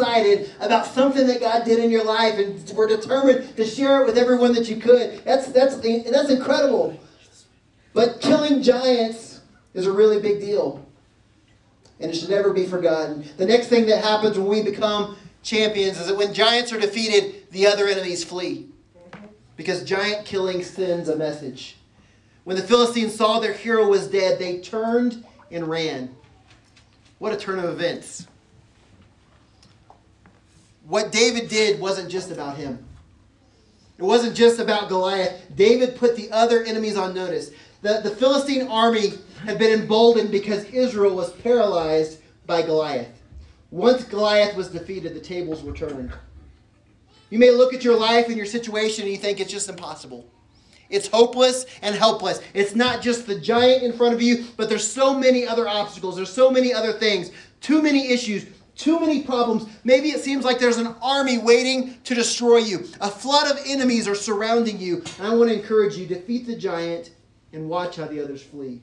excited, 0.03 0.51
about 0.59 0.85
something 0.85 1.27
that 1.27 1.39
God 1.39 1.63
did 1.63 1.79
in 1.79 1.89
your 1.89 2.03
life 2.03 2.37
and 2.37 2.69
were 2.75 2.87
determined 2.87 3.55
to 3.55 3.65
share 3.65 4.01
it 4.01 4.05
with 4.05 4.17
everyone 4.17 4.53
that 4.53 4.69
you 4.69 4.77
could? 4.77 5.23
That's, 5.23 5.47
that's, 5.47 5.77
that's 5.77 6.29
incredible. 6.29 6.99
But 7.93 8.21
killing 8.21 8.61
giants 8.61 9.41
is 9.73 9.87
a 9.87 9.91
really 9.91 10.21
big 10.21 10.39
deal. 10.39 10.85
And 11.99 12.11
it 12.11 12.15
should 12.15 12.29
never 12.29 12.51
be 12.51 12.65
forgotten. 12.65 13.25
The 13.37 13.45
next 13.45 13.67
thing 13.67 13.85
that 13.85 14.03
happens 14.03 14.37
when 14.37 14.47
we 14.47 14.61
become 14.61 15.15
champions 15.41 15.99
is 15.99 16.07
that 16.07 16.17
when 16.17 16.33
giants 16.33 16.73
are 16.73 16.79
defeated, 16.79 17.49
the 17.51 17.67
other 17.67 17.87
enemies 17.87 18.23
flee. 18.23 18.67
Because 19.55 19.83
giant 19.83 20.25
killing 20.25 20.63
sends 20.63 21.07
a 21.07 21.15
message. 21.15 21.77
When 22.43 22.57
the 22.57 22.63
Philistines 22.63 23.15
saw 23.15 23.39
their 23.39 23.53
hero 23.53 23.87
was 23.87 24.07
dead, 24.07 24.39
they 24.39 24.59
turned 24.59 25.23
and 25.49 25.67
ran. 25.67 26.13
What 27.19 27.31
a 27.31 27.37
turn 27.37 27.59
of 27.59 27.65
events. 27.65 28.27
What 30.87 31.11
David 31.11 31.49
did 31.49 31.79
wasn't 31.79 32.09
just 32.09 32.31
about 32.31 32.57
him. 32.57 32.85
It 33.97 34.03
wasn't 34.03 34.35
just 34.35 34.59
about 34.59 34.89
Goliath. 34.89 35.41
David 35.55 35.95
put 35.95 36.15
the 36.15 36.31
other 36.31 36.63
enemies 36.63 36.97
on 36.97 37.13
notice. 37.13 37.51
The, 37.81 38.01
the 38.03 38.09
Philistine 38.09 38.67
army 38.67 39.13
had 39.45 39.59
been 39.59 39.79
emboldened 39.79 40.31
because 40.31 40.65
Israel 40.65 41.15
was 41.15 41.31
paralyzed 41.31 42.19
by 42.45 42.61
Goliath. 42.61 43.21
Once 43.71 44.03
Goliath 44.03 44.55
was 44.55 44.69
defeated, 44.69 45.13
the 45.13 45.19
tables 45.19 45.63
were 45.63 45.73
turned. 45.73 46.11
You 47.29 47.39
may 47.39 47.49
look 47.49 47.73
at 47.73 47.83
your 47.83 47.97
life 47.97 48.27
and 48.27 48.37
your 48.37 48.45
situation 48.45 49.03
and 49.03 49.11
you 49.11 49.17
think 49.17 49.39
it's 49.39 49.51
just 49.51 49.69
impossible. 49.69 50.29
It's 50.89 51.07
hopeless 51.07 51.65
and 51.81 51.95
helpless. 51.95 52.39
It's 52.53 52.75
not 52.75 53.01
just 53.01 53.25
the 53.25 53.39
giant 53.39 53.81
in 53.83 53.93
front 53.93 54.13
of 54.13 54.21
you, 54.21 54.45
but 54.57 54.69
there's 54.69 54.87
so 54.87 55.17
many 55.17 55.47
other 55.47 55.67
obstacles. 55.67 56.15
There's 56.15 56.31
so 56.31 56.51
many 56.51 56.71
other 56.71 56.93
things. 56.93 57.31
Too 57.61 57.81
many 57.81 58.11
issues. 58.11 58.45
Too 58.75 58.99
many 58.99 59.23
problems. 59.23 59.67
Maybe 59.83 60.09
it 60.09 60.21
seems 60.21 60.43
like 60.43 60.59
there's 60.59 60.77
an 60.77 60.95
army 61.01 61.37
waiting 61.37 61.97
to 62.05 62.15
destroy 62.15 62.57
you. 62.57 62.87
A 63.01 63.09
flood 63.09 63.51
of 63.51 63.63
enemies 63.65 64.07
are 64.07 64.15
surrounding 64.15 64.79
you. 64.79 65.03
And 65.19 65.27
I 65.27 65.35
want 65.35 65.49
to 65.49 65.55
encourage 65.55 65.95
you 65.95 66.07
defeat 66.07 66.47
the 66.47 66.55
giant 66.55 67.11
and 67.51 67.69
watch 67.69 67.97
how 67.97 68.05
the 68.05 68.21
others 68.21 68.41
flee. 68.41 68.81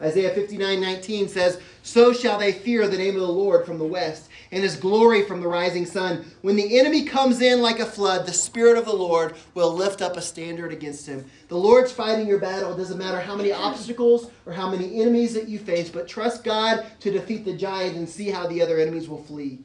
Isaiah 0.00 0.32
59 0.32 0.80
19 0.80 1.28
says, 1.28 1.60
So 1.82 2.12
shall 2.12 2.38
they 2.38 2.52
fear 2.52 2.86
the 2.86 2.96
name 2.96 3.16
of 3.16 3.22
the 3.22 3.28
Lord 3.28 3.66
from 3.66 3.78
the 3.78 3.84
west, 3.84 4.28
and 4.52 4.62
his 4.62 4.76
glory 4.76 5.24
from 5.24 5.40
the 5.40 5.48
rising 5.48 5.86
sun. 5.86 6.24
When 6.42 6.54
the 6.54 6.78
enemy 6.78 7.04
comes 7.04 7.40
in 7.40 7.60
like 7.60 7.80
a 7.80 7.86
flood, 7.86 8.24
the 8.24 8.32
Spirit 8.32 8.78
of 8.78 8.84
the 8.84 8.92
Lord 8.92 9.34
will 9.54 9.72
lift 9.72 10.00
up 10.00 10.16
a 10.16 10.22
standard 10.22 10.72
against 10.72 11.06
him. 11.06 11.24
The 11.48 11.56
Lord's 11.56 11.90
fighting 11.90 12.28
your 12.28 12.38
battle. 12.38 12.72
It 12.72 12.76
doesn't 12.76 12.98
matter 12.98 13.20
how 13.20 13.34
many 13.34 13.50
obstacles 13.50 14.30
or 14.46 14.52
how 14.52 14.70
many 14.70 15.00
enemies 15.00 15.34
that 15.34 15.48
you 15.48 15.58
face, 15.58 15.88
but 15.88 16.06
trust 16.06 16.44
God 16.44 16.86
to 17.00 17.10
defeat 17.10 17.44
the 17.44 17.56
giant 17.56 17.96
and 17.96 18.08
see 18.08 18.30
how 18.30 18.46
the 18.46 18.62
other 18.62 18.78
enemies 18.78 19.08
will 19.08 19.22
flee. 19.24 19.58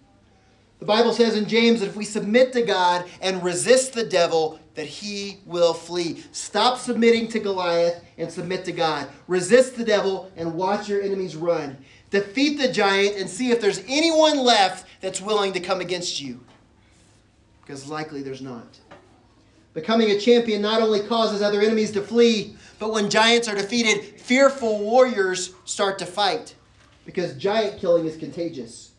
The 0.84 0.88
Bible 0.88 1.14
says 1.14 1.38
in 1.38 1.48
James 1.48 1.80
that 1.80 1.88
if 1.88 1.96
we 1.96 2.04
submit 2.04 2.52
to 2.52 2.62
God 2.62 3.06
and 3.22 3.42
resist 3.42 3.94
the 3.94 4.04
devil, 4.04 4.60
that 4.76 4.86
he 4.86 5.38
will 5.46 5.74
flee. 5.74 6.22
Stop 6.34 6.78
submitting 6.78 7.30
to 7.30 7.40
Goliath 7.40 8.04
and 8.18 8.30
submit 8.30 8.66
to 8.66 8.74
God. 8.74 9.08
Resist 9.30 9.78
the 9.78 9.86
devil 9.86 10.30
and 10.36 10.56
watch 10.56 10.90
your 10.90 11.02
enemies 11.02 11.38
run. 11.38 11.78
Defeat 12.10 12.58
the 12.58 12.70
giant 12.70 13.16
and 13.16 13.30
see 13.30 13.50
if 13.50 13.62
there's 13.62 13.82
anyone 13.88 14.40
left 14.40 14.86
that's 15.00 15.22
willing 15.22 15.54
to 15.54 15.62
come 15.62 15.80
against 15.80 16.20
you. 16.20 16.44
Because 17.62 17.88
likely 17.88 18.22
there's 18.22 18.42
not. 18.42 18.78
Becoming 19.74 20.12
a 20.12 20.20
champion 20.20 20.62
not 20.62 20.82
only 20.82 21.00
causes 21.00 21.42
other 21.42 21.62
enemies 21.62 21.92
to 21.92 22.02
flee, 22.02 22.58
but 22.78 22.92
when 22.92 23.10
giants 23.10 23.48
are 23.48 23.56
defeated, 23.56 24.20
fearful 24.20 24.80
warriors 24.80 25.54
start 25.64 25.98
to 26.00 26.06
fight. 26.06 26.56
Because 27.06 27.36
giant 27.36 27.80
killing 27.80 28.06
is 28.06 28.18
contagious 28.18 28.90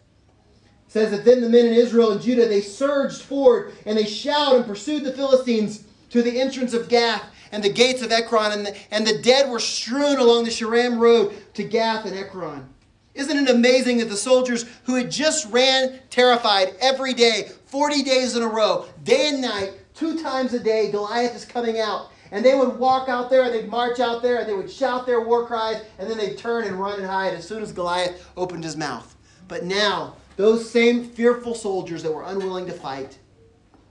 says 0.94 1.10
that 1.10 1.24
then 1.24 1.40
the 1.40 1.48
men 1.48 1.66
in 1.66 1.74
Israel 1.74 2.12
and 2.12 2.22
Judah 2.22 2.46
they 2.46 2.60
surged 2.60 3.22
forward 3.22 3.72
and 3.84 3.98
they 3.98 4.06
shouted 4.06 4.58
and 4.58 4.64
pursued 4.64 5.02
the 5.02 5.10
Philistines 5.10 5.82
to 6.10 6.22
the 6.22 6.40
entrance 6.40 6.72
of 6.72 6.88
Gath 6.88 7.24
and 7.50 7.64
the 7.64 7.72
gates 7.72 8.00
of 8.00 8.12
Ekron 8.12 8.52
and 8.52 8.66
the, 8.66 8.76
and 8.92 9.04
the 9.04 9.18
dead 9.18 9.50
were 9.50 9.58
strewn 9.58 10.18
along 10.18 10.44
the 10.44 10.50
Sharam 10.50 11.00
road 11.00 11.34
to 11.54 11.64
Gath 11.64 12.06
and 12.06 12.16
Ekron. 12.16 12.68
Isn't 13.12 13.36
it 13.36 13.50
amazing 13.50 13.98
that 13.98 14.08
the 14.08 14.16
soldiers 14.16 14.66
who 14.84 14.94
had 14.94 15.10
just 15.10 15.50
ran 15.50 15.98
terrified 16.10 16.76
every 16.80 17.12
day, 17.12 17.50
40 17.64 18.04
days 18.04 18.36
in 18.36 18.44
a 18.44 18.48
row, 18.48 18.86
day 19.02 19.30
and 19.30 19.42
night, 19.42 19.72
two 19.96 20.22
times 20.22 20.54
a 20.54 20.60
day, 20.60 20.92
Goliath 20.92 21.34
is 21.34 21.44
coming 21.44 21.80
out. 21.80 22.12
And 22.30 22.44
they 22.44 22.54
would 22.54 22.78
walk 22.78 23.08
out 23.08 23.30
there, 23.30 23.42
and 23.42 23.52
they'd 23.52 23.68
march 23.68 23.98
out 23.98 24.22
there, 24.22 24.38
and 24.38 24.48
they 24.48 24.54
would 24.54 24.70
shout 24.70 25.06
their 25.06 25.22
war 25.22 25.44
cries, 25.44 25.82
and 25.98 26.08
then 26.08 26.18
they'd 26.18 26.38
turn 26.38 26.64
and 26.64 26.78
run 26.78 27.00
and 27.00 27.06
hide 27.06 27.34
as 27.34 27.46
soon 27.46 27.64
as 27.64 27.72
Goliath 27.72 28.28
opened 28.36 28.62
his 28.62 28.76
mouth. 28.76 29.14
But 29.46 29.64
now, 29.64 30.14
those 30.36 30.68
same 30.68 31.04
fearful 31.04 31.54
soldiers 31.54 32.02
that 32.02 32.12
were 32.12 32.24
unwilling 32.24 32.66
to 32.66 32.72
fight, 32.72 33.18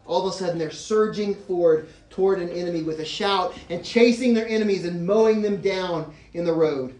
all 0.05 0.27
of 0.27 0.33
a 0.33 0.37
sudden 0.37 0.57
they're 0.57 0.71
surging 0.71 1.33
forward 1.33 1.87
toward 2.09 2.39
an 2.39 2.49
enemy 2.49 2.83
with 2.83 2.99
a 2.99 3.05
shout 3.05 3.57
and 3.69 3.83
chasing 3.83 4.33
their 4.33 4.47
enemies 4.47 4.85
and 4.85 5.05
mowing 5.05 5.41
them 5.41 5.61
down 5.61 6.13
in 6.33 6.43
the 6.43 6.53
road. 6.53 6.99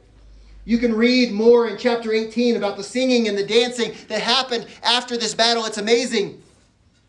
You 0.66 0.78
can 0.78 0.96
read 0.96 1.34
more 1.34 1.68
in 1.68 1.78
chapter 1.78 2.14
18 2.14 2.56
about 2.56 2.78
the 2.78 2.84
singing 2.84 3.28
and 3.28 3.38
the 3.38 3.46
dancing 3.46 3.94
that 4.08 4.22
happened 4.22 4.66
after 4.82 5.18
this 5.18 5.36
battle. 5.36 5.66
It's 5.66 5.78
amazing. 5.78 6.42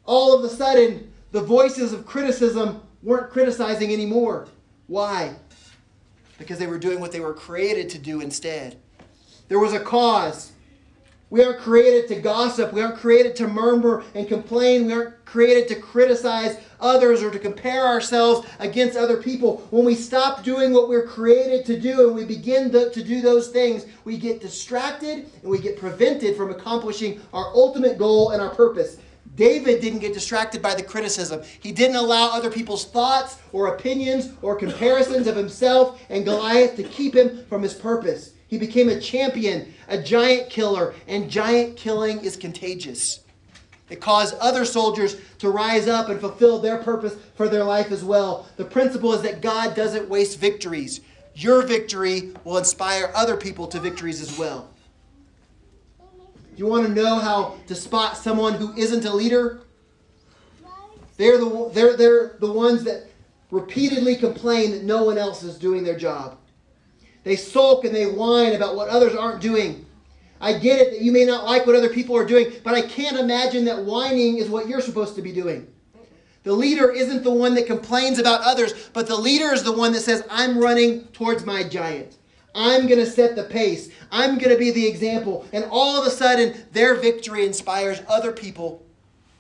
All 0.05 0.37
of 0.37 0.45
a 0.45 0.49
sudden, 0.49 1.13
the 1.31 1.41
voices 1.41 1.93
of 1.93 2.05
criticism 2.05 2.83
weren't 3.03 3.31
criticizing 3.31 3.93
anymore. 3.93 4.49
Why? 4.89 5.37
Because 6.37 6.59
they 6.59 6.67
were 6.67 6.79
doing 6.79 6.99
what 6.99 7.13
they 7.13 7.21
were 7.21 7.33
created 7.33 7.89
to 7.91 7.99
do 7.99 8.21
instead. 8.21 8.77
There 9.49 9.61
was 9.61 9.73
a 9.73 9.81
cause. 9.81 10.53
We 11.35 11.43
aren't 11.43 11.59
created 11.59 12.07
to 12.11 12.21
gossip. 12.21 12.73
We 12.73 12.81
aren't 12.81 12.99
created 12.99 13.35
to 13.37 13.49
murmur 13.49 14.05
and 14.15 14.29
complain. 14.29 14.87
We 14.87 14.93
aren't 14.93 15.25
created 15.25 15.67
to 15.67 15.75
criticize 15.75 16.59
others 16.79 17.25
or 17.25 17.31
to 17.33 17.41
compare 17.41 17.85
ourselves 17.85 18.47
against 18.61 18.97
other 18.97 19.21
people. 19.21 19.67
When 19.71 19.85
we 19.85 19.97
stop 19.97 20.45
doing 20.45 20.73
what 20.73 20.89
we're 20.89 21.09
created 21.09 21.67
to 21.67 21.81
do 21.81 22.07
and 22.07 22.15
we 22.15 22.25
begin 22.25 22.71
to, 22.71 22.89
to 22.89 23.03
do 23.03 23.21
those 23.21 23.49
things, 23.49 23.85
we 24.05 24.17
get 24.17 24.41
distracted 24.41 25.29
and 25.43 25.51
we 25.51 25.59
get 25.59 25.77
prevented 25.77 26.37
from 26.37 26.53
accomplishing 26.53 27.21
our 27.33 27.47
ultimate 27.47 27.99
goal 27.99 28.31
and 28.31 28.41
our 28.41 28.55
purpose. 28.55 28.99
David 29.35 29.81
didn't 29.81 29.99
get 29.99 30.15
distracted 30.15 30.63
by 30.63 30.77
the 30.77 30.85
criticism. 30.85 31.43
He 31.59 31.73
didn't 31.73 31.97
allow 31.97 32.31
other 32.31 32.49
people's 32.49 32.85
thoughts 32.85 33.39
or 33.51 33.75
opinions 33.75 34.31
or 34.41 34.55
comparisons 34.55 35.27
of 35.27 35.35
himself 35.35 36.01
and 36.11 36.25
Goliath 36.25 36.77
to 36.77 36.85
keep 36.85 37.17
him 37.17 37.45
from 37.47 37.61
his 37.61 37.75
purpose. 37.75 38.35
He 38.55 38.61
became 38.61 38.89
a 38.89 39.01
champion, 39.01 39.75
a 39.89 40.01
giant 40.01 40.49
killer, 40.49 40.95
and 41.09 41.29
giant 41.29 41.77
killing 41.77 42.21
is 42.21 42.37
contagious. 42.37 43.19
It 43.91 44.01
caused 44.01 44.37
other 44.37 44.65
soldiers 44.65 45.17
to 45.41 45.51
rise 45.51 45.89
up 45.89 46.09
and 46.09 46.21
fulfill 46.21 46.61
their 46.61 46.79
purpose 46.79 47.17
for 47.35 47.49
their 47.49 47.65
life 47.65 47.91
as 47.91 48.05
well. 48.05 48.47
The 48.57 48.65
principle 48.65 49.13
is 49.13 49.23
that 49.23 49.41
God 49.41 49.75
doesn't 49.75 50.09
waste 50.09 50.39
victories. 50.39 51.01
Your 51.35 51.63
victory 51.63 52.33
will 52.45 52.57
inspire 52.57 53.11
other 53.17 53.37
people 53.37 53.67
to 53.67 53.81
victories 53.81 54.23
as 54.23 54.39
well. 54.39 54.71
You 56.57 56.67
want 56.67 56.87
to 56.87 56.93
know 56.93 57.19
how 57.19 57.57
to 57.67 57.75
spot 57.75 58.17
someone 58.17 58.55
who 58.55 58.73
isn't 58.77 59.05
a 59.05 59.13
leader? 59.13 59.63
They're 61.17 61.39
the, 61.39 61.71
they're, 61.75 61.97
they're 61.97 62.37
the 62.39 62.53
ones 62.53 62.85
that 62.85 63.09
repeatedly 63.51 64.15
complain 64.15 64.71
that 64.71 64.85
no 64.85 65.03
one 65.03 65.19
else 65.19 65.43
is 65.43 65.59
doing 65.59 65.83
their 65.83 65.99
job. 65.99 66.39
They 67.25 67.37
sulk 67.37 67.85
and 67.85 67.95
they 67.95 68.07
whine 68.07 68.53
about 68.53 68.77
what 68.77 68.89
others 68.89 69.17
aren't 69.17 69.41
doing. 69.41 69.87
I 70.41 70.59
get 70.59 70.79
it 70.79 70.91
that 70.91 71.01
you 71.01 71.11
may 71.11 71.25
not 71.25 71.45
like 71.45 71.67
what 71.67 71.75
other 71.75 71.89
people 71.89 72.17
are 72.17 72.27
doing, 72.27 72.53
but 72.63 72.75
I 72.75 72.83
can't 72.83 73.19
imagine 73.19 73.65
that 73.65 73.85
whining 73.85 74.39
is 74.39 74.49
what 74.49 74.69
you're 74.69 74.83
supposed 74.83 75.17
to 75.17 75.23
be 75.23 75.33
doing. 75.33 75.67
The 76.43 76.53
leader 76.53 76.93
isn't 76.93 77.25
the 77.25 77.33
one 77.33 77.55
that 77.55 77.67
complains 77.67 78.19
about 78.19 78.43
others, 78.43 78.91
but 78.93 79.07
the 79.07 79.17
leader 79.17 79.55
is 79.55 79.63
the 79.63 79.73
one 79.73 79.93
that 79.93 80.03
says, 80.03 80.23
I'm 80.31 80.59
running 80.59 81.05
towards 81.09 81.47
my 81.47 81.65
giant. 81.65 82.19
I'm 82.55 82.87
going 82.87 83.01
to 83.01 83.07
set 83.07 83.35
the 83.35 83.45
pace. 83.45 83.91
I'm 84.13 84.37
going 84.37 84.51
to 84.51 84.59
be 84.59 84.71
the 84.71 84.87
example. 84.87 85.47
And 85.55 85.65
all 85.71 85.99
of 85.99 86.07
a 86.07 86.11
sudden, 86.11 86.55
their 86.73 86.95
victory 86.95 87.47
inspires 87.47 88.03
other 88.07 88.31
people 88.31 88.85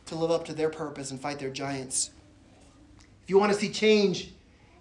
to 0.06 0.14
live 0.14 0.30
up 0.30 0.46
to 0.46 0.54
their 0.54 0.70
purpose 0.70 1.10
and 1.10 1.20
fight 1.20 1.38
their 1.38 1.50
giants. 1.50 2.10
If 3.22 3.30
you 3.30 3.38
want 3.38 3.52
to 3.52 3.58
see 3.58 3.70
change 3.70 4.32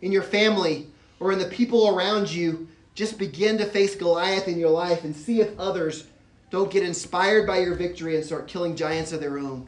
in 0.02 0.12
your 0.12 0.24
family 0.24 0.88
or 1.20 1.34
in 1.34 1.40
the 1.40 1.46
people 1.46 1.90
around 1.90 2.32
you, 2.32 2.68
just 2.96 3.18
begin 3.18 3.58
to 3.58 3.66
face 3.66 3.96
Goliath 3.96 4.48
in 4.48 4.60
your 4.60 4.70
life 4.70 5.04
and 5.04 5.16
see 5.16 5.42
if 5.42 5.60
others 5.60 6.06
don't 6.50 6.72
get 6.72 6.84
inspired 6.84 7.48
by 7.48 7.60
your 7.60 7.76
victory 7.76 8.16
and 8.16 8.26
start 8.26 8.48
killing 8.48 8.76
giants 8.76 9.12
of 9.12 9.20
their 9.20 9.40
own. 9.40 9.68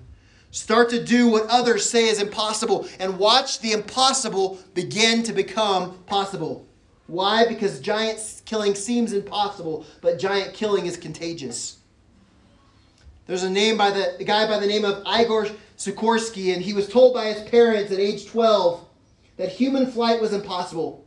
Start 0.52 0.90
to 0.92 1.04
do 1.04 1.28
what 1.28 1.50
others 1.50 1.90
say 1.90 2.08
is 2.08 2.22
impossible 2.22 2.88
and 3.00 3.18
watch 3.18 3.60
the 3.60 3.72
impossible 3.72 4.60
begin 4.74 5.24
to 5.24 5.34
become 5.34 5.98
possible. 6.06 6.66
Why? 7.08 7.46
Because 7.48 7.80
giant 7.80 8.42
killing 8.46 8.76
seems 8.76 9.14
impossible, 9.14 9.86
but 10.02 10.20
giant 10.20 10.54
killing 10.54 10.86
is 10.86 10.98
contagious. 10.98 11.78
There's 13.28 13.44
a 13.44 13.50
name 13.50 13.78
by 13.78 13.92
the 13.92 14.18
a 14.20 14.24
guy 14.24 14.48
by 14.48 14.60
the 14.60 14.68
name 14.68 14.86
of 14.86 15.04
Igor 15.08 15.48
Sikorsky, 15.78 16.54
and 16.54 16.62
he 16.62 16.74
was 16.74 16.88
told 16.88 17.14
by 17.14 17.26
his 17.34 17.48
parents 17.50 17.92
at 17.92 18.00
age 18.00 18.28
12 18.28 18.86
that 19.38 19.50
human 19.50 19.88
flight 19.88 20.22
was 20.22 20.34
impossible. 20.34 21.05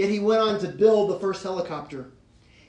Yet 0.00 0.08
he 0.08 0.18
went 0.18 0.40
on 0.40 0.58
to 0.60 0.68
build 0.68 1.10
the 1.10 1.18
first 1.18 1.42
helicopter. 1.42 2.06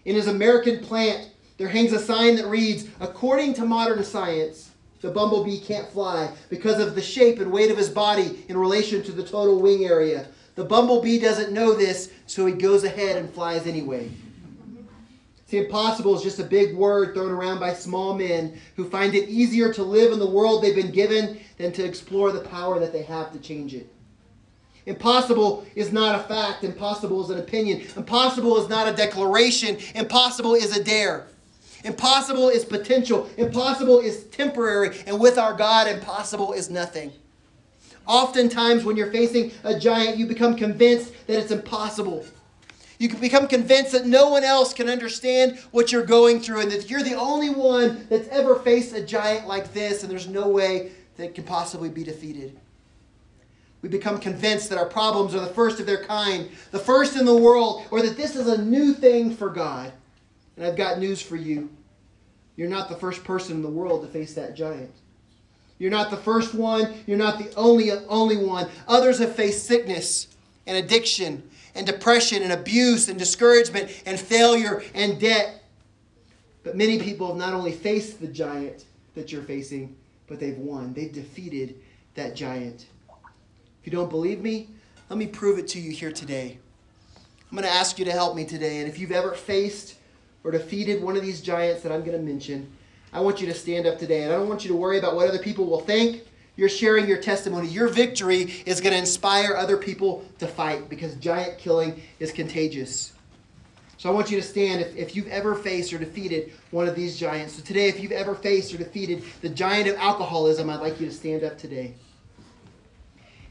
In 0.04 0.18
his 0.18 0.28
American 0.28 0.80
plant, 0.80 1.30
there 1.56 1.70
hangs 1.70 1.94
a 1.94 2.00
sign 2.00 2.36
that 2.36 2.48
reads, 2.48 2.90
According 3.00 3.54
to 3.54 3.66
modern 3.66 4.04
science, 4.04 4.72
the 5.00 5.12
bumblebee 5.12 5.62
can't 5.62 5.88
fly 5.88 6.34
because 6.50 6.86
of 6.86 6.94
the 6.94 7.02
shape 7.02 7.40
and 7.40 7.50
weight 7.50 7.72
of 7.72 7.78
his 7.78 7.88
body 7.88 8.44
in 8.50 8.58
relation 8.58 9.02
to 9.04 9.14
the 9.14 9.24
total 9.24 9.62
wing 9.62 9.86
area. 9.86 10.28
The 10.56 10.66
bumblebee 10.66 11.20
doesn't 11.20 11.54
know 11.54 11.74
this, 11.74 12.12
so 12.26 12.46
he 12.46 12.52
goes 12.52 12.84
ahead 12.84 13.16
and 13.16 13.34
flies 13.34 13.66
anyway. 13.66 14.12
See, 15.46 15.60
impossible 15.60 16.18
is 16.18 16.24
just 16.24 16.40
a 16.40 16.44
big 16.44 16.76
word 16.76 17.14
thrown 17.14 17.32
around 17.32 17.62
by 17.62 17.76
small 17.76 18.14
men 18.14 18.60
who 18.76 18.90
find 18.90 19.16
it 19.16 19.30
easier 19.30 19.72
to 19.72 19.84
live 19.84 20.12
in 20.12 20.20
the 20.20 20.30
world 20.30 20.62
they've 20.62 20.76
been 20.76 20.92
given 20.92 21.40
than 21.58 21.72
to 21.72 21.86
explore 21.86 22.34
the 22.34 22.42
power 22.42 22.78
that 22.78 22.92
they 22.92 23.04
have 23.04 23.32
to 23.32 23.40
change 23.40 23.74
it. 23.74 23.90
Impossible 24.86 25.66
is 25.76 25.92
not 25.92 26.20
a 26.20 26.24
fact. 26.24 26.64
Impossible 26.64 27.24
is 27.24 27.30
an 27.30 27.40
opinion. 27.40 27.82
Impossible 27.96 28.58
is 28.58 28.68
not 28.68 28.88
a 28.88 28.94
declaration. 28.94 29.78
Impossible 29.96 30.56
is 30.56 30.76
a 30.76 30.84
dare. 30.84 31.28
Impossible 31.84 32.50
is 32.50 32.66
potential. 32.66 33.30
Impossible 33.38 34.00
is 34.00 34.26
temporary. 34.26 34.98
And 35.06 35.20
with 35.20 35.38
our 35.38 35.54
God, 35.54 35.88
impossible 35.88 36.54
is 36.54 36.70
nothing. 36.70 37.12
Oftentimes, 38.08 38.84
when 38.84 38.98
you're 38.98 39.12
facing 39.12 39.52
a 39.64 39.78
giant, 39.78 40.18
you 40.18 40.26
become 40.26 40.56
convinced 40.56 41.14
that 41.28 41.40
it's 41.40 41.52
impossible. 41.52 42.26
You 42.98 43.10
can 43.10 43.20
become 43.20 43.48
convinced 43.48 43.94
that 43.94 44.06
no 44.06 44.30
one 44.30 44.44
else 44.44 44.74
can 44.74 44.90
understand 44.90 45.58
what 45.72 45.92
you're 45.92 46.06
going 46.06 46.40
through 46.40 46.62
and 46.62 46.72
that 46.72 46.90
you're 46.90 47.02
the 47.02 47.16
only 47.16 47.50
one 47.50 48.06
that's 48.10 48.28
ever 48.28 48.58
faced 48.58 48.94
a 48.94 49.02
giant 49.04 49.48
like 49.48 49.74
this, 49.74 50.04
and 50.04 50.12
there's 50.12 50.28
no 50.28 50.48
way 50.48 50.92
that 51.18 51.26
it 51.26 51.36
can 51.36 51.44
possibly 51.44 51.90
be 51.90 52.04
defeated. 52.04 52.60
We 53.82 53.90
become 53.90 54.20
convinced 54.20 54.70
that 54.70 54.78
our 54.78 54.86
problems 54.86 55.34
are 55.34 55.40
the 55.40 55.48
first 55.48 55.80
of 55.80 55.86
their 55.86 56.04
kind, 56.04 56.50
the 56.72 56.80
first 56.80 57.16
in 57.16 57.26
the 57.26 57.36
world, 57.36 57.84
or 57.90 58.02
that 58.02 58.18
this 58.18 58.36
is 58.36 58.48
a 58.48 58.62
new 58.62 58.94
thing 58.94 59.36
for 59.36 59.50
God. 59.50 59.92
And 60.56 60.66
I've 60.66 60.76
got 60.76 61.00
news 61.00 61.22
for 61.22 61.36
you. 61.36 61.70
You're 62.56 62.70
not 62.70 62.90
the 62.90 62.96
first 62.96 63.24
person 63.24 63.56
in 63.56 63.62
the 63.64 63.70
world 63.70 64.04
to 64.04 64.08
face 64.08 64.34
that 64.36 64.56
giant. 64.56 64.92
You're 65.80 65.90
not 65.90 66.12
the 66.12 66.18
first 66.18 66.54
one. 66.54 66.94
You're 67.08 67.18
not 67.18 67.40
the 67.40 67.52
only, 67.56 67.92
only 67.92 68.38
one. 68.38 68.70
Others 68.88 69.18
have 69.18 69.36
faced 69.36 69.66
sickness 69.66 70.28
and 70.68 70.78
addiction 70.78 71.42
and 71.74 71.88
depression 71.88 72.44
and 72.44 72.52
abuse 72.52 73.10
and 73.10 73.18
discouragement 73.18 74.04
and 74.06 74.20
failure 74.20 74.84
and 74.94 75.20
debt. 75.20 75.64
But 76.64 76.78
many 76.78 77.00
people 77.00 77.28
have 77.30 77.38
not 77.38 77.56
only 77.56 77.72
faced 77.72 78.22
the 78.22 78.28
giant 78.28 78.86
that 79.16 79.32
you're 79.32 79.42
facing, 79.42 79.96
but 80.28 80.40
they've 80.40 80.58
won. 80.58 80.94
They've 80.94 81.12
defeated 81.12 81.76
that 82.14 82.36
giant. 82.36 82.86
If 83.82 83.88
you 83.92 83.98
don't 83.98 84.12
believe 84.12 84.42
me, 84.42 84.68
let 85.10 85.18
me 85.18 85.26
prove 85.26 85.58
it 85.58 85.68
to 85.70 85.80
you 85.80 85.92
here 85.92 86.12
today. 86.12 86.60
I'm 87.52 87.58
going 87.58 87.64
to 87.64 87.74
ask 87.74 87.98
you 87.98 88.06
to 88.06 88.12
help 88.12 88.36
me 88.36 88.46
today. 88.46 88.78
And 88.78 88.88
if 88.88 89.00
you've 89.00 89.12
ever 89.12 89.34
faced 89.34 89.96
or 90.44 90.52
defeated 90.52 91.02
one 91.02 91.18
of 91.18 91.24
these 91.24 91.42
giants 91.42 91.82
that 91.82 91.92
I'm 91.92 92.02
going 92.02 92.18
to 92.18 92.24
mention, 92.24 92.72
I 93.12 93.22
want 93.22 93.42
you 93.42 93.48
to 93.48 93.56
stand 93.56 93.88
up 93.88 93.98
today. 93.98 94.22
And 94.22 94.32
I 94.32 94.36
don't 94.36 94.48
want 94.48 94.64
you 94.64 94.70
to 94.70 94.76
worry 94.76 95.00
about 95.00 95.16
what 95.16 95.28
other 95.28 95.40
people 95.40 95.66
will 95.66 95.80
think. 95.80 96.22
You're 96.56 96.70
sharing 96.70 97.08
your 97.08 97.18
testimony. 97.18 97.68
Your 97.70 97.88
victory 97.88 98.54
is 98.68 98.80
going 98.80 98.94
to 98.94 99.00
inspire 99.00 99.56
other 99.56 99.78
people 99.78 100.24
to 100.38 100.48
fight 100.48 100.88
because 100.88 101.16
giant 101.16 101.58
killing 101.58 102.04
is 102.20 102.32
contagious. 102.32 103.14
So 103.98 104.10
I 104.10 104.14
want 104.14 104.30
you 104.30 104.40
to 104.40 104.46
stand 104.46 104.82
if, 104.82 104.96
if 104.96 105.16
you've 105.16 105.28
ever 105.28 105.56
faced 105.56 105.92
or 105.92 105.98
defeated 105.98 106.54
one 106.70 106.88
of 106.88 106.96
these 106.96 107.18
giants. 107.18 107.56
So 107.56 107.64
today, 107.64 107.88
if 107.88 108.00
you've 108.00 108.12
ever 108.12 108.36
faced 108.36 108.74
or 108.76 108.78
defeated 108.78 109.24
the 109.42 109.50
giant 109.50 109.90
of 109.90 109.96
alcoholism, 109.96 110.70
I'd 110.70 110.82
like 110.82 111.00
you 111.00 111.08
to 111.08 111.12
stand 111.12 111.44
up 111.44 111.58
today. 111.58 111.96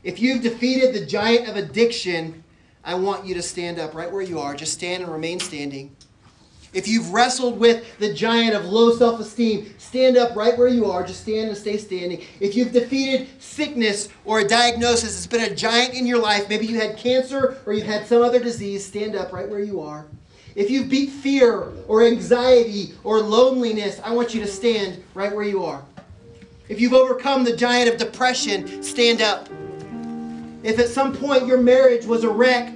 If 0.03 0.21
you've 0.21 0.43
defeated 0.43 0.95
the 0.95 1.05
giant 1.05 1.49
of 1.49 1.57
addiction, 1.57 2.43
I 2.83 2.95
want 2.95 3.27
you 3.27 3.35
to 3.35 3.43
stand 3.43 3.79
up 3.79 3.95
right 3.95 4.11
where 4.11 4.23
you 4.23 4.39
are. 4.39 4.55
Just 4.55 4.73
stand 4.73 5.03
and 5.03 5.13
remain 5.13 5.41
standing. 5.41 5.95
If 6.73 6.87
you've 6.87 7.13
wrestled 7.13 7.59
with 7.59 7.99
the 7.99 8.15
giant 8.15 8.55
of 8.55 8.65
low 8.65 8.95
self 8.97 9.21
esteem, 9.21 9.75
stand 9.77 10.17
up 10.17 10.37
right 10.37 10.57
where 10.57 10.69
you 10.69 10.87
are. 10.87 11.05
Just 11.05 11.23
stand 11.23 11.49
and 11.49 11.57
stay 11.57 11.77
standing. 11.77 12.23
If 12.39 12.55
you've 12.55 12.73
defeated 12.73 13.29
sickness 13.41 14.09
or 14.25 14.41
a 14.41 14.49
diagnosis, 14.49 15.15
that's 15.15 15.27
been 15.27 15.53
a 15.53 15.55
giant 15.55 15.95
in 15.95 16.07
your 16.07 16.21
life, 16.21 16.49
maybe 16.49 16.67
you 16.67 16.79
had 16.79 16.97
cancer 16.97 17.59
or 17.67 17.73
you've 17.73 17.87
had 17.87 18.07
some 18.07 18.23
other 18.23 18.39
disease, 18.39 18.87
stand 18.87 19.17
up 19.17 19.33
right 19.33 19.49
where 19.49 19.61
you 19.61 19.81
are. 19.81 20.07
If 20.55 20.71
you've 20.71 20.89
beat 20.89 21.11
fear 21.11 21.73
or 21.89 22.05
anxiety 22.05 22.95
or 23.05 23.21
loneliness, 23.21 24.01
I 24.03 24.13
want 24.13 24.35
you 24.35 24.41
to 24.41 24.47
stand 24.47 25.03
right 25.15 25.35
where 25.35 25.45
you 25.45 25.65
are. 25.65 25.83
If 26.69 26.81
you've 26.81 26.95
overcome 26.95 27.43
the 27.43 27.57
giant 27.57 27.91
of 27.91 27.99
depression, 27.99 28.83
stand 28.83 29.21
up. 29.23 29.49
If 30.63 30.79
at 30.79 30.89
some 30.89 31.15
point 31.15 31.47
your 31.47 31.59
marriage 31.59 32.05
was 32.05 32.23
a 32.23 32.29
wreck, 32.29 32.73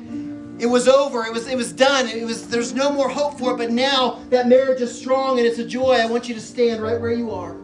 it 0.58 0.66
was 0.66 0.88
over, 0.88 1.24
it 1.24 1.32
was 1.32 1.46
it 1.48 1.56
was 1.56 1.72
done, 1.72 2.08
it 2.08 2.24
was 2.24 2.48
there's 2.48 2.72
no 2.72 2.90
more 2.90 3.08
hope 3.08 3.38
for 3.38 3.52
it, 3.52 3.58
but 3.58 3.70
now 3.70 4.22
that 4.30 4.48
marriage 4.48 4.80
is 4.80 4.96
strong 4.96 5.38
and 5.38 5.46
it's 5.46 5.58
a 5.58 5.66
joy, 5.66 5.92
I 5.92 6.06
want 6.06 6.28
you 6.28 6.34
to 6.34 6.40
stand 6.40 6.80
right 6.80 6.98
where 6.98 7.12
you 7.12 7.30
are. 7.30 7.56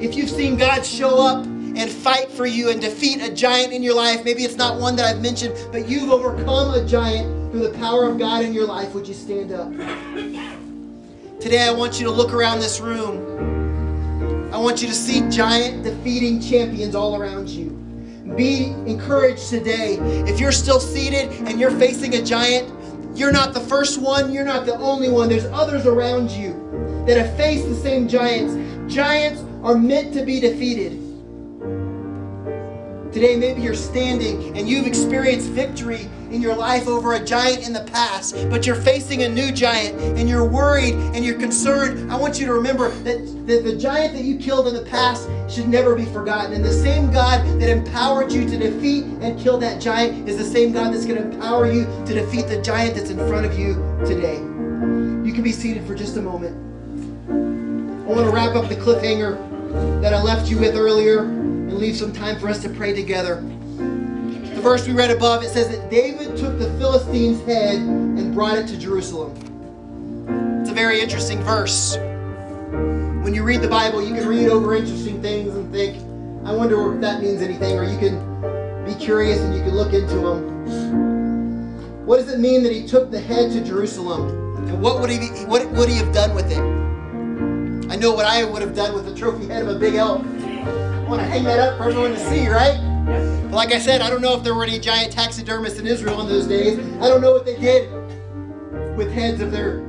If 0.00 0.14
you've 0.14 0.30
seen 0.30 0.56
God 0.56 0.84
show 0.84 1.20
up 1.26 1.44
and 1.44 1.90
fight 1.90 2.30
for 2.30 2.46
you 2.46 2.70
and 2.70 2.80
defeat 2.80 3.22
a 3.22 3.32
giant 3.34 3.72
in 3.72 3.82
your 3.82 3.94
life, 3.94 4.24
maybe 4.24 4.44
it's 4.44 4.56
not 4.56 4.80
one 4.80 4.96
that 4.96 5.06
I've 5.06 5.20
mentioned, 5.20 5.54
but 5.72 5.88
you've 5.88 6.10
overcome 6.10 6.74
a 6.74 6.84
giant 6.86 7.50
through 7.50 7.68
the 7.68 7.78
power 7.78 8.08
of 8.08 8.18
God 8.18 8.44
in 8.44 8.54
your 8.54 8.66
life, 8.66 8.94
would 8.94 9.08
you 9.08 9.14
stand 9.14 9.50
up? 9.50 9.70
Today 11.40 11.66
I 11.66 11.72
want 11.72 11.98
you 11.98 12.04
to 12.06 12.12
look 12.12 12.32
around 12.32 12.60
this 12.60 12.80
room. 12.80 14.52
I 14.52 14.58
want 14.58 14.82
you 14.82 14.88
to 14.88 14.94
see 14.94 15.28
giant 15.28 15.84
defeating 15.84 16.40
champions 16.40 16.94
all 16.94 17.16
around 17.16 17.48
you. 17.48 17.79
Be 18.36 18.66
encouraged 18.86 19.48
today. 19.48 19.96
If 20.26 20.38
you're 20.38 20.52
still 20.52 20.80
seated 20.80 21.30
and 21.48 21.58
you're 21.58 21.70
facing 21.72 22.14
a 22.14 22.22
giant, 22.22 22.72
you're 23.16 23.32
not 23.32 23.54
the 23.54 23.60
first 23.60 24.00
one, 24.00 24.32
you're 24.32 24.44
not 24.44 24.66
the 24.66 24.76
only 24.76 25.08
one. 25.08 25.28
There's 25.28 25.46
others 25.46 25.86
around 25.86 26.30
you 26.30 26.52
that 27.06 27.16
have 27.16 27.36
faced 27.36 27.68
the 27.68 27.74
same 27.74 28.06
giants. 28.08 28.54
Giants 28.92 29.42
are 29.62 29.76
meant 29.76 30.14
to 30.14 30.24
be 30.24 30.38
defeated. 30.40 30.99
Today, 33.12 33.34
maybe 33.34 33.60
you're 33.60 33.74
standing 33.74 34.56
and 34.56 34.68
you've 34.68 34.86
experienced 34.86 35.48
victory 35.48 36.08
in 36.30 36.40
your 36.40 36.54
life 36.54 36.86
over 36.86 37.14
a 37.14 37.24
giant 37.24 37.66
in 37.66 37.72
the 37.72 37.82
past, 37.82 38.36
but 38.48 38.64
you're 38.64 38.76
facing 38.76 39.24
a 39.24 39.28
new 39.28 39.50
giant 39.50 39.98
and 40.16 40.28
you're 40.28 40.44
worried 40.44 40.94
and 40.94 41.24
you're 41.24 41.38
concerned. 41.38 42.12
I 42.12 42.16
want 42.16 42.38
you 42.38 42.46
to 42.46 42.52
remember 42.52 42.88
that 43.02 43.18
the, 43.48 43.62
the 43.62 43.76
giant 43.76 44.14
that 44.14 44.22
you 44.22 44.38
killed 44.38 44.68
in 44.68 44.74
the 44.74 44.88
past 44.88 45.28
should 45.48 45.68
never 45.68 45.96
be 45.96 46.04
forgotten. 46.04 46.52
And 46.52 46.64
the 46.64 46.72
same 46.72 47.10
God 47.10 47.44
that 47.60 47.68
empowered 47.68 48.30
you 48.30 48.48
to 48.48 48.56
defeat 48.56 49.02
and 49.20 49.36
kill 49.40 49.58
that 49.58 49.80
giant 49.80 50.28
is 50.28 50.38
the 50.38 50.44
same 50.44 50.72
God 50.72 50.94
that's 50.94 51.04
going 51.04 51.20
to 51.20 51.28
empower 51.32 51.66
you 51.68 51.86
to 52.06 52.14
defeat 52.14 52.46
the 52.46 52.62
giant 52.62 52.94
that's 52.94 53.10
in 53.10 53.18
front 53.26 53.44
of 53.44 53.58
you 53.58 53.74
today. 54.06 54.36
You 54.36 55.32
can 55.32 55.42
be 55.42 55.50
seated 55.50 55.84
for 55.84 55.96
just 55.96 56.16
a 56.16 56.22
moment. 56.22 56.54
I 57.28 58.12
want 58.12 58.24
to 58.24 58.30
wrap 58.30 58.54
up 58.54 58.68
the 58.68 58.76
cliffhanger 58.76 60.00
that 60.00 60.14
I 60.14 60.22
left 60.22 60.48
you 60.48 60.58
with 60.58 60.76
earlier 60.76 61.39
and 61.70 61.78
leave 61.78 61.96
some 61.96 62.12
time 62.12 62.38
for 62.38 62.48
us 62.48 62.60
to 62.62 62.68
pray 62.68 62.92
together. 62.92 63.36
The 63.36 64.60
verse 64.60 64.86
we 64.86 64.92
read 64.92 65.10
above, 65.10 65.44
it 65.44 65.50
says 65.50 65.68
that 65.68 65.88
David 65.88 66.36
took 66.36 66.58
the 66.58 66.68
Philistine's 66.78 67.40
head 67.46 67.76
and 67.76 68.34
brought 68.34 68.58
it 68.58 68.66
to 68.68 68.76
Jerusalem. 68.76 69.32
It's 70.60 70.70
a 70.70 70.74
very 70.74 71.00
interesting 71.00 71.40
verse. 71.42 71.96
When 73.22 73.32
you 73.34 73.44
read 73.44 73.62
the 73.62 73.68
Bible, 73.68 74.02
you 74.02 74.14
can 74.14 74.26
read 74.26 74.48
over 74.48 74.74
interesting 74.74 75.22
things 75.22 75.54
and 75.54 75.72
think, 75.72 75.96
I 76.44 76.52
wonder 76.52 76.92
if 76.92 77.00
that 77.02 77.22
means 77.22 77.40
anything, 77.40 77.78
or 77.78 77.84
you 77.84 77.98
can 77.98 78.84
be 78.84 78.94
curious 78.94 79.38
and 79.38 79.54
you 79.54 79.62
can 79.62 79.76
look 79.76 79.92
into 79.92 80.16
them. 80.16 82.04
What 82.04 82.16
does 82.16 82.32
it 82.32 82.40
mean 82.40 82.64
that 82.64 82.72
he 82.72 82.84
took 82.86 83.12
the 83.12 83.20
head 83.20 83.52
to 83.52 83.62
Jerusalem? 83.62 84.28
And 84.68 84.82
what 84.82 85.00
would 85.00 85.10
he, 85.10 85.18
be, 85.18 85.26
what 85.44 85.70
would 85.70 85.88
he 85.88 85.96
have 85.96 86.12
done 86.12 86.34
with 86.34 86.50
it? 86.50 86.58
I 87.90 87.96
know 87.96 88.12
what 88.12 88.26
I 88.26 88.44
would 88.44 88.62
have 88.62 88.74
done 88.74 88.92
with 88.94 89.04
the 89.04 89.14
trophy 89.14 89.46
head 89.46 89.62
of 89.62 89.68
a 89.68 89.78
big 89.78 89.94
elk. 89.94 90.24
Want 91.10 91.22
to 91.22 91.28
hang 91.28 91.42
that 91.42 91.58
up 91.58 91.76
for 91.76 91.88
everyone 91.88 92.12
to 92.12 92.20
see, 92.30 92.46
right? 92.46 92.78
But 93.50 93.50
like 93.50 93.72
I 93.72 93.80
said, 93.80 94.00
I 94.00 94.08
don't 94.08 94.22
know 94.22 94.36
if 94.36 94.44
there 94.44 94.54
were 94.54 94.62
any 94.62 94.78
giant 94.78 95.12
taxidermists 95.12 95.80
in 95.80 95.86
Israel 95.88 96.20
in 96.20 96.28
those 96.28 96.46
days. 96.46 96.78
I 97.02 97.08
don't 97.08 97.20
know 97.20 97.32
what 97.32 97.44
they 97.44 97.56
did 97.56 97.90
with 98.96 99.10
heads 99.10 99.40
of 99.40 99.50
their 99.50 99.80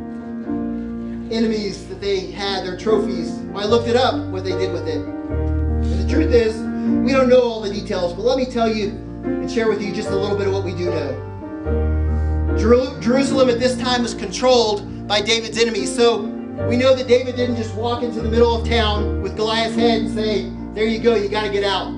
enemies 1.32 1.88
that 1.90 2.02
they 2.02 2.32
had, 2.32 2.66
their 2.66 2.76
trophies. 2.76 3.34
Well, 3.52 3.64
I 3.64 3.68
looked 3.68 3.88
it 3.88 3.96
up, 3.96 4.16
what 4.32 4.44
they 4.44 4.50
did 4.50 4.74
with 4.74 4.88
it. 4.88 4.98
And 4.98 5.84
the 5.84 6.12
truth 6.12 6.34
is, 6.34 6.58
we 7.06 7.12
don't 7.12 7.30
know 7.30 7.44
all 7.44 7.62
the 7.62 7.72
details, 7.72 8.14
but 8.14 8.24
let 8.24 8.36
me 8.36 8.46
tell 8.46 8.68
you 8.68 8.88
and 9.24 9.50
share 9.50 9.70
with 9.70 9.80
you 9.80 9.94
just 9.94 10.10
a 10.10 10.16
little 10.16 10.36
bit 10.36 10.48
of 10.48 10.54
what 10.54 10.64
we 10.64 10.72
do 10.72 10.86
know. 10.86 12.58
Jerusalem 13.00 13.48
at 13.48 13.60
this 13.60 13.78
time 13.78 14.02
was 14.02 14.16
controlled 14.16 15.08
by 15.08 15.22
David's 15.22 15.60
enemies. 15.60 15.96
So 15.96 16.24
we 16.68 16.78
know 16.78 16.96
that 16.96 17.08
David 17.08 17.36
didn't 17.36 17.58
just 17.58 17.76
walk 17.76 18.02
into 18.02 18.22
the 18.22 18.30
middle 18.30 18.60
of 18.60 18.68
town 18.68 19.22
with 19.22 19.38
Goliath's 19.38 19.76
head 19.76 20.02
and 20.02 20.10
say, 20.10 20.52
There 20.74 20.86
you 20.86 21.00
go, 21.00 21.16
you 21.16 21.28
got 21.28 21.44
to 21.44 21.50
get 21.50 21.66
out. 21.66 21.92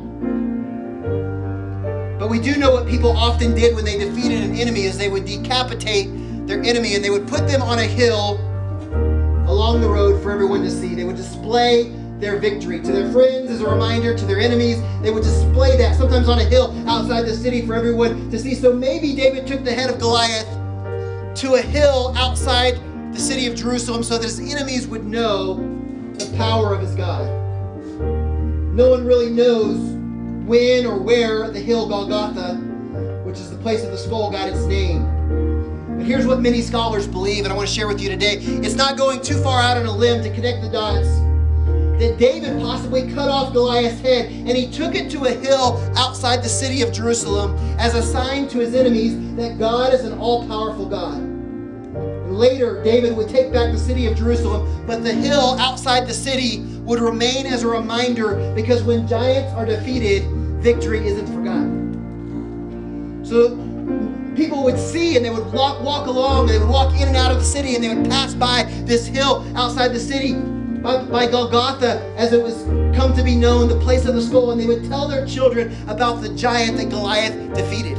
But 2.18 2.30
we 2.30 2.40
do 2.40 2.56
know 2.58 2.72
what 2.72 2.88
people 2.88 3.16
often 3.16 3.54
did 3.54 3.76
when 3.76 3.86
they 3.86 4.00
defeated 4.00 4.42
an 4.42 4.56
enemy 4.56 4.84
is 4.84 4.98
they 4.98 5.10
would 5.10 5.26
decapitate 5.26 6.08
their 6.48 6.64
enemy 6.64 6.96
and 6.96 7.04
they 7.04 7.12
would 7.12 7.28
put 7.28 7.48
them 7.48 7.62
on 7.62 7.78
a 7.78 7.84
hill 7.84 8.40
along 9.48 9.82
the 9.82 9.88
road 9.88 10.24
for 10.24 10.32
everyone 10.32 10.64
to 10.64 10.72
see. 10.72 10.96
They 10.96 11.04
would 11.04 11.18
display 11.18 11.92
their 12.18 12.40
victory 12.40 12.80
to 12.80 12.92
their 12.92 13.12
friends 13.12 13.52
as 13.52 13.62
a 13.62 13.70
reminder, 13.70 14.18
to 14.18 14.26
their 14.26 14.40
enemies. 14.40 14.82
They 15.04 15.12
would 15.12 15.24
display 15.24 15.78
that 15.78 15.96
sometimes 15.96 16.28
on 16.28 16.40
a 16.40 16.44
hill 16.44 16.74
outside 16.90 17.24
the 17.24 17.36
city 17.36 17.64
for 17.64 17.76
everyone 17.76 18.32
to 18.32 18.40
see. 18.40 18.56
So 18.56 18.74
maybe 18.74 19.14
David 19.14 19.46
took 19.46 19.64
the 19.64 19.74
head 19.74 19.92
of 19.92 20.00
Goliath 20.00 20.48
to 21.42 21.56
a 21.56 21.62
hill 21.62 22.16
outside 22.18 22.80
the 23.14 23.20
city 23.20 23.46
of 23.46 23.54
Jerusalem 23.54 24.02
so 24.02 24.18
that 24.18 24.24
his 24.24 24.40
enemies 24.40 24.88
would 24.88 25.06
know 25.06 25.58
the 26.14 26.34
power 26.38 26.74
of 26.74 26.82
his 26.82 26.96
God. 26.96 27.43
No 28.74 28.90
one 28.90 29.06
really 29.06 29.30
knows 29.30 29.78
when 30.48 30.88
or 30.88 30.98
where 30.98 31.48
the 31.52 31.60
hill 31.60 31.88
Golgotha, 31.88 32.56
which 33.24 33.38
is 33.38 33.52
the 33.52 33.58
place 33.58 33.84
of 33.84 33.92
the 33.92 33.98
skull, 34.00 34.32
got 34.32 34.50
its 34.50 34.64
name. 34.64 35.04
But 35.96 36.08
here's 36.08 36.26
what 36.26 36.42
many 36.42 36.60
scholars 36.60 37.06
believe, 37.06 37.44
and 37.44 37.54
I 37.54 37.56
want 37.56 37.70
to 37.70 37.74
share 37.74 37.88
with 37.88 38.02
you 38.02 38.10
today. 38.10 38.38
It's 38.38 38.74
not 38.74 38.98
going 38.98 39.22
too 39.22 39.40
far 39.44 39.62
out 39.62 39.78
on 39.78 39.86
a 39.86 39.92
limb 39.96 40.24
to 40.24 40.34
connect 40.34 40.64
the 40.64 40.70
dots. 40.72 41.08
That 42.00 42.16
David 42.18 42.60
possibly 42.60 43.14
cut 43.14 43.30
off 43.30 43.54
Goliath's 43.54 44.02
head 44.02 44.32
and 44.32 44.58
he 44.58 44.72
took 44.72 44.96
it 44.96 45.12
to 45.12 45.26
a 45.26 45.32
hill 45.32 45.80
outside 45.96 46.42
the 46.42 46.50
city 46.50 46.82
of 46.82 46.92
Jerusalem 46.92 47.56
as 47.78 47.94
a 47.94 48.02
sign 48.02 48.48
to 48.48 48.58
his 48.58 48.74
enemies 48.74 49.36
that 49.36 49.60
God 49.60 49.94
is 49.94 50.04
an 50.04 50.18
all 50.18 50.48
powerful 50.48 50.90
God. 50.90 51.22
Later, 52.28 52.84
David 52.84 53.16
would 53.16 53.30
take 53.30 53.54
back 53.54 53.72
the 53.72 53.78
city 53.78 54.08
of 54.08 54.18
Jerusalem, 54.18 54.84
but 54.88 55.04
the 55.04 55.14
hill 55.14 55.56
outside 55.60 56.08
the 56.08 56.14
city 56.14 56.66
would 56.86 57.00
remain 57.00 57.46
as 57.46 57.64
a 57.64 57.68
reminder 57.68 58.54
because 58.54 58.84
when 58.84 59.08
giants 59.08 59.54
are 59.54 59.66
defeated, 59.66 60.24
victory 60.62 61.06
isn't 61.08 61.28
forgotten. 61.28 63.22
So 63.26 63.58
people 64.36 64.64
would 64.64 64.78
see 64.78 65.16
and 65.16 65.24
they 65.24 65.30
would 65.30 65.52
walk, 65.54 65.82
walk 65.82 66.08
along 66.08 66.48
they 66.48 66.58
would 66.58 66.68
walk 66.68 66.94
in 66.96 67.08
and 67.08 67.16
out 67.16 67.32
of 67.32 67.38
the 67.38 67.44
city 67.44 67.76
and 67.76 67.84
they 67.84 67.94
would 67.94 68.10
pass 68.10 68.34
by 68.34 68.64
this 68.86 69.06
hill 69.06 69.46
outside 69.56 69.90
the 69.90 70.00
city 70.00 70.34
by, 70.84 71.02
by 71.06 71.26
Golgotha 71.28 72.14
as 72.18 72.34
it 72.34 72.44
was 72.44 72.64
come 72.96 73.16
to 73.16 73.24
be 73.24 73.36
known, 73.36 73.70
the 73.70 73.80
place 73.80 74.06
of 74.06 74.16
the 74.16 74.22
skull, 74.22 74.52
and 74.52 74.60
they 74.60 74.68
would 74.68 74.88
tell 74.90 75.08
their 75.08 75.26
children 75.26 75.76
about 75.88 76.22
the 76.22 76.30
giant 76.36 76.78
that 76.78 76.90
Goliath 76.90 77.54
defeated. 77.56 77.98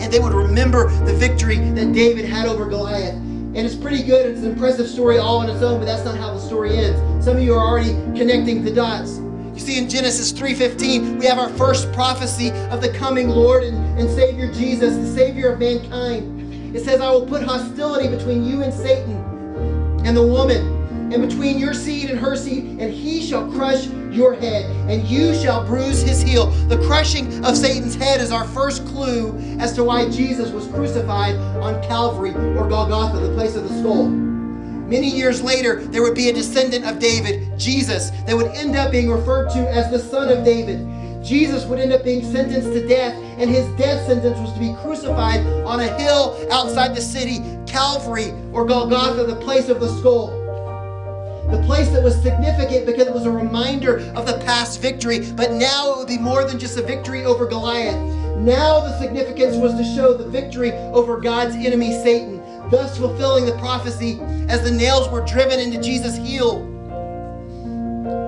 And 0.00 0.12
they 0.12 0.20
would 0.20 0.34
remember 0.34 0.90
the 1.04 1.14
victory 1.14 1.56
that 1.56 1.92
David 1.92 2.26
had 2.26 2.46
over 2.46 2.66
Goliath. 2.66 3.14
And 3.58 3.66
it's 3.66 3.74
pretty 3.74 4.04
good. 4.04 4.24
It's 4.24 4.42
an 4.42 4.52
impressive 4.52 4.86
story 4.88 5.18
all 5.18 5.38
on 5.38 5.50
its 5.50 5.62
own, 5.62 5.80
but 5.80 5.86
that's 5.86 6.04
not 6.04 6.16
how 6.16 6.32
the 6.32 6.38
story 6.38 6.76
ends. 6.76 7.24
Some 7.24 7.38
of 7.38 7.42
you 7.42 7.54
are 7.54 7.66
already 7.66 7.90
connecting 8.16 8.62
the 8.62 8.70
dots. 8.70 9.18
You 9.52 9.58
see, 9.58 9.78
in 9.78 9.88
Genesis 9.88 10.32
3.15, 10.32 11.18
we 11.18 11.26
have 11.26 11.40
our 11.40 11.48
first 11.48 11.92
prophecy 11.92 12.52
of 12.70 12.80
the 12.80 12.90
coming 12.90 13.28
Lord 13.28 13.64
and, 13.64 13.98
and 13.98 14.08
Savior 14.08 14.52
Jesus, 14.52 14.94
the 14.94 15.12
Savior 15.12 15.50
of 15.50 15.58
mankind. 15.58 16.76
It 16.76 16.84
says, 16.84 17.00
I 17.00 17.10
will 17.10 17.26
put 17.26 17.42
hostility 17.42 18.06
between 18.06 18.44
you 18.44 18.62
and 18.62 18.72
Satan 18.72 19.16
and 20.06 20.16
the 20.16 20.24
woman, 20.24 20.77
and 21.12 21.26
between 21.26 21.58
your 21.58 21.74
seed 21.74 22.10
and 22.10 22.18
her 22.18 22.36
seed, 22.36 22.78
and 22.80 22.92
he 22.92 23.24
shall 23.24 23.50
crush 23.52 23.86
your 24.10 24.34
head, 24.34 24.64
and 24.90 25.04
you 25.04 25.34
shall 25.34 25.64
bruise 25.64 26.02
his 26.02 26.20
heel. 26.20 26.46
The 26.68 26.78
crushing 26.86 27.44
of 27.44 27.56
Satan's 27.56 27.94
head 27.94 28.20
is 28.20 28.30
our 28.30 28.44
first 28.44 28.86
clue 28.86 29.36
as 29.58 29.72
to 29.74 29.84
why 29.84 30.08
Jesus 30.10 30.50
was 30.50 30.66
crucified 30.68 31.36
on 31.62 31.82
Calvary 31.82 32.30
or 32.30 32.68
Golgotha, 32.68 33.18
the 33.18 33.34
place 33.34 33.56
of 33.56 33.68
the 33.68 33.78
skull. 33.80 34.08
Many 34.08 35.08
years 35.08 35.42
later, 35.42 35.84
there 35.86 36.02
would 36.02 36.14
be 36.14 36.30
a 36.30 36.32
descendant 36.32 36.86
of 36.86 36.98
David, 36.98 37.58
Jesus, 37.58 38.10
that 38.26 38.36
would 38.36 38.50
end 38.52 38.76
up 38.76 38.90
being 38.90 39.10
referred 39.10 39.50
to 39.50 39.70
as 39.70 39.90
the 39.90 39.98
Son 39.98 40.30
of 40.30 40.44
David. 40.44 40.86
Jesus 41.22 41.66
would 41.66 41.78
end 41.78 41.92
up 41.92 42.04
being 42.04 42.24
sentenced 42.24 42.72
to 42.72 42.86
death, 42.86 43.14
and 43.38 43.50
his 43.50 43.66
death 43.76 44.06
sentence 44.06 44.38
was 44.38 44.52
to 44.52 44.58
be 44.58 44.74
crucified 44.82 45.40
on 45.64 45.80
a 45.80 45.98
hill 45.98 46.38
outside 46.50 46.94
the 46.94 47.02
city, 47.02 47.40
Calvary 47.66 48.32
or 48.52 48.64
Golgotha, 48.64 49.24
the 49.24 49.36
place 49.36 49.68
of 49.68 49.80
the 49.80 49.88
skull. 49.98 50.37
The 51.50 51.62
place 51.66 51.88
that 51.90 52.02
was 52.02 52.20
significant 52.22 52.86
because 52.86 53.06
it 53.06 53.14
was 53.14 53.26
a 53.26 53.30
reminder 53.30 53.98
of 54.14 54.26
the 54.26 54.38
past 54.44 54.80
victory, 54.80 55.30
but 55.32 55.52
now 55.52 55.92
it 55.92 55.98
would 55.98 56.08
be 56.08 56.18
more 56.18 56.44
than 56.44 56.58
just 56.58 56.78
a 56.78 56.82
victory 56.82 57.24
over 57.24 57.46
Goliath. 57.46 57.96
Now 58.38 58.80
the 58.80 58.98
significance 58.98 59.56
was 59.56 59.74
to 59.74 59.84
show 59.84 60.14
the 60.14 60.28
victory 60.28 60.72
over 60.72 61.18
God's 61.20 61.54
enemy, 61.54 61.92
Satan 61.92 62.38
thus 62.70 62.98
fulfilling 62.98 63.46
the 63.46 63.56
prophecy 63.58 64.20
as 64.48 64.62
the 64.62 64.70
nails 64.70 65.08
were 65.08 65.24
driven 65.24 65.58
into 65.58 65.80
Jesus' 65.80 66.16
heel. 66.16 66.66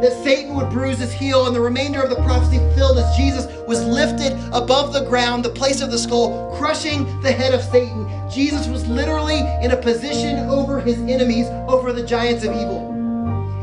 That 0.00 0.18
Satan 0.24 0.54
would 0.56 0.70
bruise 0.70 0.98
his 0.98 1.12
heel, 1.12 1.46
and 1.46 1.54
the 1.54 1.60
remainder 1.60 2.00
of 2.02 2.10
the 2.10 2.16
prophecy 2.16 2.56
fulfilled 2.56 2.98
as 2.98 3.16
Jesus 3.16 3.46
was 3.66 3.84
lifted 3.84 4.32
above 4.52 4.92
the 4.92 5.04
ground, 5.04 5.44
the 5.44 5.50
place 5.50 5.82
of 5.82 5.90
the 5.90 5.98
skull, 5.98 6.54
crushing 6.56 7.20
the 7.20 7.30
head 7.30 7.52
of 7.52 7.62
Satan. 7.62 8.08
Jesus 8.30 8.66
was 8.66 8.86
literally 8.88 9.40
in 9.62 9.72
a 9.72 9.76
position 9.76 10.38
over 10.48 10.80
his 10.80 10.98
enemies, 11.00 11.46
over 11.68 11.92
the 11.92 12.02
giants 12.02 12.44
of 12.44 12.54
evil. 12.54 12.89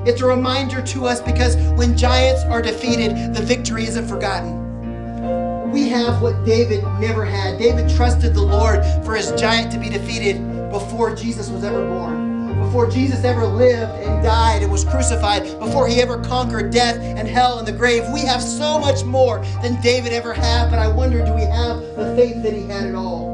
It's 0.08 0.22
a 0.22 0.26
reminder 0.26 0.82
to 0.82 1.06
us 1.06 1.22
because 1.22 1.56
when 1.78 1.98
giants 1.98 2.44
are 2.46 2.62
defeated, 2.62 3.34
the 3.34 3.42
victory 3.42 3.84
isn't 3.84 4.08
forgotten 4.08 4.68
we 5.78 5.90
have 5.90 6.24
what 6.24 6.44
David 6.44 6.84
never 7.00 7.24
had. 7.24 7.60
David 7.60 7.88
trusted 7.96 8.34
the 8.34 8.42
Lord 8.42 8.84
for 9.06 9.16
his 9.16 9.32
giant 9.34 9.72
to 9.74 9.80
be 9.80 9.90
defeated 9.90 10.38
before 10.72 11.14
Jesus 11.14 11.50
was 11.50 11.64
ever 11.64 11.86
born, 11.88 12.60
before 12.60 12.90
Jesus 12.90 13.24
ever 13.24 13.46
lived 13.46 13.92
and 14.04 14.24
died 14.24 14.64
and 14.64 14.72
was 14.72 14.84
crucified, 14.84 15.44
before 15.60 15.88
he 15.88 16.02
ever 16.02 16.20
conquered 16.24 16.72
death 16.72 16.98
and 16.98 17.28
hell 17.28 17.60
and 17.60 17.68
the 17.68 17.72
grave. 17.72 18.04
We 18.12 18.22
have 18.22 18.42
so 18.42 18.80
much 18.80 19.04
more 19.04 19.46
than 19.62 19.80
David 19.82 20.14
ever 20.14 20.34
had, 20.34 20.72
but 20.72 20.80
I 20.80 20.88
wonder 20.88 21.24
do 21.24 21.34
we 21.34 21.42
have 21.42 21.80
the 21.96 22.16
faith 22.16 22.42
that 22.42 22.54
he 22.54 22.64
had 22.64 22.88
at 22.88 22.96
all? 22.96 23.27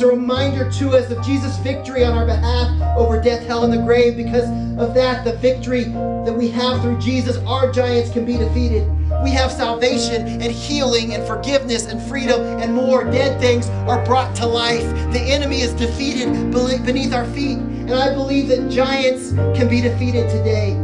It's 0.00 0.08
a 0.08 0.10
reminder 0.10 0.70
to 0.70 0.96
us 0.96 1.10
of 1.10 1.22
Jesus' 1.22 1.58
victory 1.58 2.06
on 2.06 2.16
our 2.16 2.24
behalf 2.24 2.96
over 2.96 3.20
death, 3.20 3.46
hell, 3.46 3.64
and 3.64 3.70
the 3.70 3.82
grave. 3.82 4.16
Because 4.16 4.48
of 4.80 4.94
that, 4.94 5.26
the 5.26 5.34
victory 5.34 5.84
that 5.84 6.32
we 6.34 6.48
have 6.52 6.80
through 6.80 6.98
Jesus, 6.98 7.36
our 7.44 7.70
giants 7.70 8.10
can 8.10 8.24
be 8.24 8.38
defeated 8.38 8.90
we 9.22 9.32
have 9.32 9.52
salvation 9.52 10.26
and 10.26 10.50
healing 10.50 11.12
and 11.12 11.26
forgiveness 11.26 11.86
and 11.86 12.00
freedom 12.00 12.40
and 12.40 12.72
more. 12.72 13.04
Dead 13.04 13.38
things 13.38 13.68
are 13.68 14.02
brought 14.06 14.34
to 14.36 14.46
life. 14.46 14.84
The 15.12 15.20
enemy 15.20 15.60
is 15.60 15.74
defeated 15.74 16.50
beneath 16.50 17.12
our 17.12 17.26
feet. 17.26 17.58
And 17.58 17.92
I 17.92 18.14
believe 18.14 18.48
that 18.48 18.70
giants 18.70 19.32
can 19.32 19.68
be 19.68 19.82
defeated 19.82 20.30
today. 20.30 20.74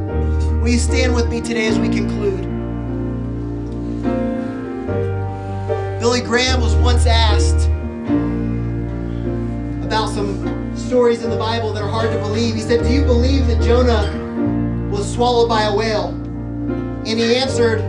Will 0.60 0.68
you 0.68 0.78
stand 0.78 1.14
with 1.14 1.30
me 1.30 1.40
today 1.40 1.68
as 1.68 1.78
we 1.78 1.88
conclude? 1.88 2.42
Billy 6.00 6.20
Graham 6.20 6.60
was 6.60 6.74
once 6.74 7.06
asked 7.06 7.70
about 9.86 10.10
some 10.10 10.76
stories 10.76 11.22
in 11.22 11.30
the 11.30 11.36
Bible 11.36 11.72
that 11.72 11.80
are 11.80 11.88
hard 11.88 12.10
to 12.10 12.18
believe. 12.18 12.56
He 12.56 12.60
said, 12.60 12.82
Do 12.82 12.92
you 12.92 13.04
believe 13.04 13.46
that 13.46 13.62
Jonah 13.62 14.90
was 14.90 15.10
swallowed 15.10 15.48
by 15.48 15.62
a 15.62 15.74
whale? 15.74 16.08
And 16.08 17.06
he 17.06 17.36
answered, 17.36 17.80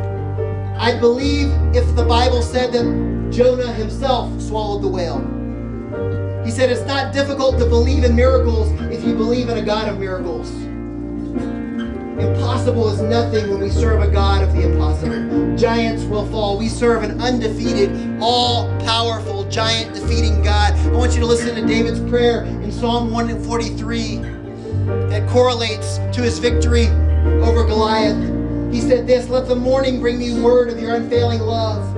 I 0.77 0.97
believe 0.99 1.51
if 1.75 1.95
the 1.95 2.05
Bible 2.05 2.43
said 2.43 2.71
that 2.73 3.31
Jonah 3.31 3.73
himself 3.73 4.39
swallowed 4.39 4.83
the 4.83 4.87
whale. 4.87 5.21
He 6.45 6.51
said 6.51 6.69
it's 6.71 6.85
not 6.85 7.13
difficult 7.13 7.57
to 7.57 7.65
believe 7.65 8.03
in 8.03 8.15
miracles 8.15 8.69
if 8.91 9.03
you 9.03 9.15
believe 9.15 9.49
in 9.49 9.57
a 9.57 9.63
God 9.63 9.89
of 9.89 9.99
miracles. 9.99 10.51
Impossible 12.19 12.89
is 12.89 12.99
nothing 12.99 13.47
when 13.47 13.59
we 13.61 13.69
serve 13.69 14.01
a 14.01 14.07
God 14.07 14.41
of 14.41 14.51
the 14.53 14.63
impossible. 14.63 15.55
Giants 15.55 16.03
will 16.05 16.25
fall. 16.31 16.57
We 16.57 16.67
serve 16.67 17.03
an 17.03 17.21
undefeated, 17.21 18.17
all 18.19 18.67
powerful, 18.79 19.47
giant 19.49 19.93
defeating 19.93 20.41
God. 20.41 20.73
I 20.73 20.97
want 20.97 21.13
you 21.13 21.19
to 21.19 21.27
listen 21.27 21.53
to 21.53 21.65
David's 21.67 21.99
prayer 22.09 22.43
in 22.43 22.71
Psalm 22.71 23.11
143 23.11 24.15
that 25.09 25.29
correlates 25.29 25.97
to 26.15 26.23
his 26.23 26.39
victory 26.39 26.87
over 27.43 27.63
Goliath. 27.63 28.17
He 28.73 28.81
said 28.81 29.05
this 29.05 29.29
Let 29.29 29.47
the 29.47 29.55
morning 29.55 29.99
bring 29.99 30.17
me 30.17 30.41
word 30.41 30.69
of 30.69 30.79
your 30.79 30.95
unfailing 30.95 31.41
love, 31.41 31.93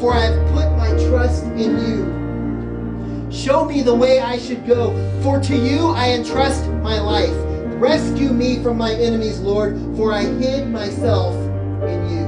for 0.00 0.12
I 0.12 0.22
have 0.22 0.52
put 0.52 0.76
my 0.76 0.90
trust 1.08 1.44
in 1.44 1.78
you. 1.78 3.30
Show 3.30 3.64
me 3.64 3.82
the 3.82 3.94
way 3.94 4.18
I 4.18 4.36
should 4.36 4.66
go, 4.66 4.92
for 5.22 5.38
to 5.38 5.56
you 5.56 5.90
I 5.90 6.10
entrust 6.10 6.66
my 6.82 6.98
life. 6.98 7.43
Rescue 7.76 8.32
me 8.32 8.62
from 8.62 8.78
my 8.78 8.92
enemies, 8.92 9.40
Lord, 9.40 9.76
for 9.96 10.12
I 10.12 10.22
hid 10.22 10.68
myself 10.68 11.34
in 11.82 12.08
you. 12.08 12.24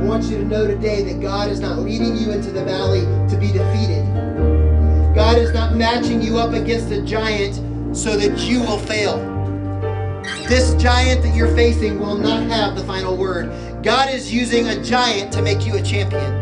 I 0.00 0.04
want 0.04 0.24
you 0.24 0.38
to 0.38 0.44
know 0.44 0.66
today 0.66 1.04
that 1.04 1.20
God 1.20 1.48
is 1.48 1.60
not 1.60 1.78
leading 1.78 2.16
you 2.16 2.32
into 2.32 2.50
the 2.50 2.64
valley 2.64 3.02
to 3.28 3.36
be 3.38 3.52
defeated. 3.52 4.04
God 5.14 5.38
is 5.38 5.54
not 5.54 5.76
matching 5.76 6.20
you 6.20 6.38
up 6.38 6.52
against 6.52 6.90
a 6.90 7.00
giant 7.00 7.56
so 7.96 8.16
that 8.16 8.40
you 8.40 8.60
will 8.60 8.78
fail. 8.78 9.18
This 10.48 10.74
giant 10.74 11.22
that 11.22 11.34
you're 11.34 11.54
facing 11.54 12.00
will 12.00 12.16
not 12.16 12.42
have 12.48 12.76
the 12.76 12.82
final 12.84 13.16
word. 13.16 13.52
God 13.84 14.10
is 14.10 14.32
using 14.32 14.66
a 14.68 14.82
giant 14.82 15.32
to 15.34 15.42
make 15.42 15.64
you 15.64 15.76
a 15.76 15.82
champion, 15.82 16.34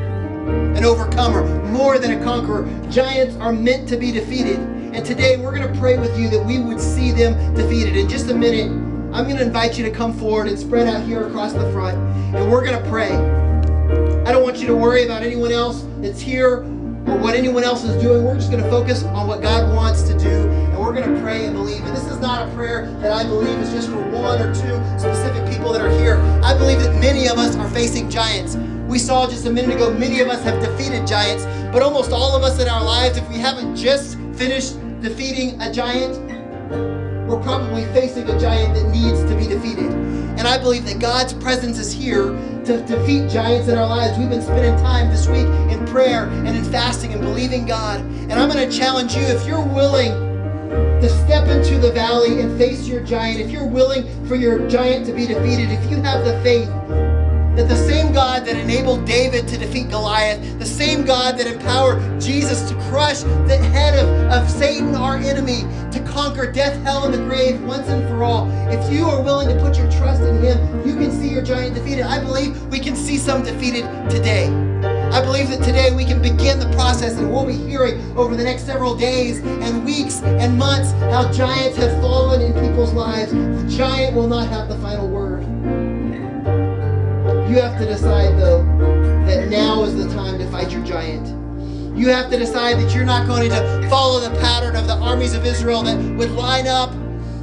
an 0.77 0.85
overcomer, 0.85 1.45
more 1.67 1.99
than 1.99 2.13
a 2.13 2.25
conqueror. 2.25 2.67
Giants 2.91 3.37
are 3.37 3.53
meant 3.53 3.87
to 3.91 3.99
be 3.99 4.11
defeated. 4.11 4.59
And 4.93 5.07
today 5.07 5.37
we're 5.37 5.55
going 5.55 5.73
to 5.73 5.79
pray 5.79 5.97
with 5.99 6.19
you 6.19 6.29
that 6.31 6.45
we 6.45 6.59
would 6.59 6.81
see 6.81 7.13
them 7.13 7.55
defeated. 7.55 7.97
In 7.97 8.09
just 8.09 8.29
a 8.29 8.35
minute, 8.35 8.67
I'm 9.15 9.25
going 9.25 9.37
to 9.37 9.43
invite 9.43 9.79
you 9.79 9.85
to 9.85 9.91
come 9.91 10.13
forward 10.13 10.49
and 10.49 10.59
spread 10.59 10.89
out 10.89 11.07
here 11.07 11.29
across 11.29 11.53
the 11.53 11.71
front, 11.71 11.97
and 12.35 12.51
we're 12.51 12.65
going 12.65 12.83
to 12.83 12.89
pray. 12.91 13.13
I 14.27 14.33
don't 14.33 14.43
want 14.43 14.59
you 14.59 14.67
to 14.67 14.75
worry 14.75 15.05
about 15.05 15.23
anyone 15.23 15.53
else 15.53 15.87
that's 16.01 16.21
here 16.21 16.65
or 17.07 17.19
what 17.19 17.37
anyone 17.37 17.63
else 17.63 17.85
is 17.85 18.03
doing. 18.03 18.25
We're 18.25 18.35
just 18.35 18.51
going 18.51 18.65
to 18.65 18.69
focus 18.69 19.05
on 19.05 19.29
what 19.29 19.43
God 19.43 19.73
wants 19.73 20.03
to 20.03 20.19
do, 20.19 20.29
and 20.29 20.77
we're 20.77 20.93
going 20.93 21.15
to 21.15 21.21
pray 21.23 21.47
and 21.47 21.55
believe. 21.55 21.85
And 21.85 21.97
this 21.97 22.07
is 22.07 22.19
not 22.19 22.49
a 22.49 22.53
prayer 22.57 22.91
that 23.01 23.13
I 23.13 23.23
believe 23.23 23.61
is 23.61 23.71
just 23.71 23.91
for 23.91 24.03
one 24.11 24.43
or 24.43 24.53
two 24.53 24.99
specific 24.99 25.49
people 25.49 25.73
that 25.73 25.83
are 25.83 26.01
here. 26.01 26.17
I 26.43 26.59
believe 26.59 26.81
that 26.81 27.01
many 27.01 27.29
of 27.29 27.39
us 27.39 27.55
are 27.55 27.71
facing 27.71 28.11
giants. 28.11 28.57
We 28.89 28.99
saw 28.99 29.29
just 29.29 29.47
a 29.47 29.51
minute 29.53 29.77
ago, 29.77 29.95
many 29.95 30.19
of 30.19 30.27
us 30.27 30.43
have 30.43 30.61
defeated 30.61 31.07
giants, 31.07 31.45
but 31.73 31.81
almost 31.81 32.11
all 32.11 32.35
of 32.37 32.43
us 32.43 32.61
in 32.61 32.69
our 32.69 32.83
lives, 32.83 33.17
if 33.17 33.29
we 33.29 33.37
haven't 33.37 33.77
just 33.77 34.19
finished 34.35 34.80
defeating 35.01 35.61
a 35.61 35.73
giant, 35.73 36.19
we're 37.27 37.43
probably 37.43 37.85
facing 37.87 38.29
a 38.29 38.39
giant 38.39 38.75
that 38.75 38.89
needs 38.91 39.23
to 39.23 39.35
be 39.37 39.47
defeated. 39.47 39.91
And 40.39 40.49
I 40.49 40.59
believe 40.59 40.85
that 40.87 40.99
God's 40.99 41.33
presence 41.33 41.79
is 41.79 41.93
here 41.93 42.25
to 42.65 42.85
defeat 42.87 43.31
giants 43.31 43.69
in 43.69 43.79
our 43.79 43.87
lives. 43.87 44.19
We've 44.19 44.29
been 44.29 44.43
spending 44.43 44.77
time 44.83 45.09
this 45.09 45.27
week 45.27 45.47
in 45.71 45.87
prayer 45.87 46.27
and 46.27 46.49
in 46.49 46.65
fasting 46.65 47.13
and 47.13 47.21
believing 47.23 47.67
God. 47.67 48.01
And 48.01 48.33
I'm 48.33 48.51
going 48.51 48.69
to 48.69 48.77
challenge 48.77 49.15
you 49.15 49.23
if 49.23 49.47
you're 49.47 49.65
willing 49.65 50.13
to 50.71 51.09
step 51.25 51.49
into 51.49 51.79
the 51.79 51.93
valley 51.93 52.41
and 52.41 52.57
face 52.59 52.87
your 52.87 53.03
giant, 53.03 53.41
if 53.41 53.51
you're 53.51 53.67
willing 53.67 54.05
for 54.27 54.35
your 54.35 54.69
giant 54.69 55.07
to 55.07 55.13
be 55.13 55.27
defeated, 55.27 55.71
if 55.71 55.91
you 55.91 56.01
have 56.03 56.25
the 56.25 56.41
faith 56.43 56.69
that 57.57 57.69
the 57.69 57.77
God 58.41 58.49
that 58.49 58.57
enabled 58.57 59.05
David 59.05 59.47
to 59.49 59.59
defeat 59.59 59.91
Goliath, 59.91 60.59
the 60.59 60.65
same 60.65 61.05
God 61.05 61.37
that 61.37 61.47
empowered 61.47 62.19
Jesus 62.19 62.67
to 62.71 62.75
crush 62.89 63.21
the 63.21 63.59
head 63.59 63.99
of, 63.99 64.09
of 64.33 64.51
Satan, 64.51 64.95
our 64.95 65.19
enemy, 65.19 65.65
to 65.91 66.01
conquer 66.01 66.51
death, 66.51 66.83
hell, 66.83 67.05
and 67.05 67.13
the 67.13 67.19
grave 67.19 67.63
once 67.65 67.87
and 67.89 68.09
for 68.09 68.25
all, 68.25 68.51
if 68.71 68.91
you 68.91 69.05
are 69.05 69.23
willing 69.23 69.49
to 69.49 69.63
put 69.63 69.77
your 69.77 69.91
trust 69.91 70.23
in 70.23 70.43
Him, 70.43 70.89
you 70.89 70.95
can 70.95 71.11
see 71.13 71.29
your 71.29 71.43
giant 71.43 71.75
defeated. 71.75 72.07
I 72.07 72.19
believe 72.19 72.65
we 72.69 72.79
can 72.79 72.97
see 72.97 73.19
some 73.19 73.43
defeated 73.43 73.83
today. 74.09 74.47
I 75.13 75.21
believe 75.21 75.51
that 75.51 75.63
today 75.63 75.95
we 75.95 76.07
can 76.07 76.23
begin 76.23 76.59
the 76.59 76.71
process 76.73 77.19
and 77.19 77.31
we'll 77.31 77.47
be 77.47 77.53
hearing 77.53 78.17
over 78.17 78.37
the 78.37 78.45
next 78.45 78.65
several 78.65 78.95
days 78.95 79.41
and 79.41 79.85
weeks 79.85 80.23
and 80.23 80.57
months 80.57 80.93
how 81.13 81.31
giants 81.31 81.77
have 81.77 82.01
fallen 82.01 82.41
in 82.41 82.55
people's 82.55 82.95
lives. 82.95 83.33
The 83.33 83.77
giant 83.77 84.17
will 84.17 84.29
not 84.29 84.49
have 84.49 84.69
the 84.69 84.79
final 84.79 85.09
word. 85.09 85.30
You 87.51 87.61
have 87.61 87.81
to 87.81 87.85
decide, 87.85 88.39
though, 88.39 88.63
that 89.27 89.49
now 89.49 89.83
is 89.83 89.97
the 89.97 90.09
time 90.15 90.39
to 90.39 90.49
fight 90.53 90.71
your 90.71 90.85
giant. 90.85 91.27
You 91.99 92.09
have 92.11 92.31
to 92.31 92.39
decide 92.39 92.79
that 92.79 92.95
you're 92.95 93.05
not 93.05 93.27
going 93.27 93.51
to 93.51 93.89
follow 93.91 94.21
the 94.21 94.31
pattern 94.39 94.77
of 94.77 94.87
the 94.87 94.95
armies 94.95 95.35
of 95.35 95.45
Israel 95.45 95.83
that 95.83 95.99
would 96.15 96.31
line 96.31 96.69
up 96.69 96.93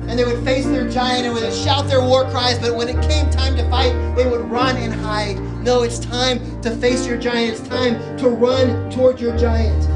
and 0.08 0.18
they 0.18 0.24
would 0.24 0.42
face 0.46 0.64
their 0.66 0.90
giant 0.90 1.26
and 1.26 1.34
would 1.34 1.54
shout 1.54 1.90
their 1.90 2.02
war 2.02 2.24
cries, 2.30 2.58
but 2.58 2.74
when 2.74 2.88
it 2.88 3.06
came 3.06 3.30
time 3.30 3.58
to 3.58 3.70
fight, 3.70 3.92
they 4.16 4.26
would 4.26 4.50
run 4.50 4.78
and 4.78 4.94
hide. 4.94 5.38
No, 5.62 5.84
it's 5.84 6.00
time 6.00 6.62
to 6.62 6.72
face 6.72 7.06
your 7.06 7.18
giant. 7.18 7.60
It's 7.60 7.68
time 7.68 8.18
to 8.20 8.30
run 8.30 8.90
toward 8.90 9.20
your 9.20 9.38
giant. 9.38 9.90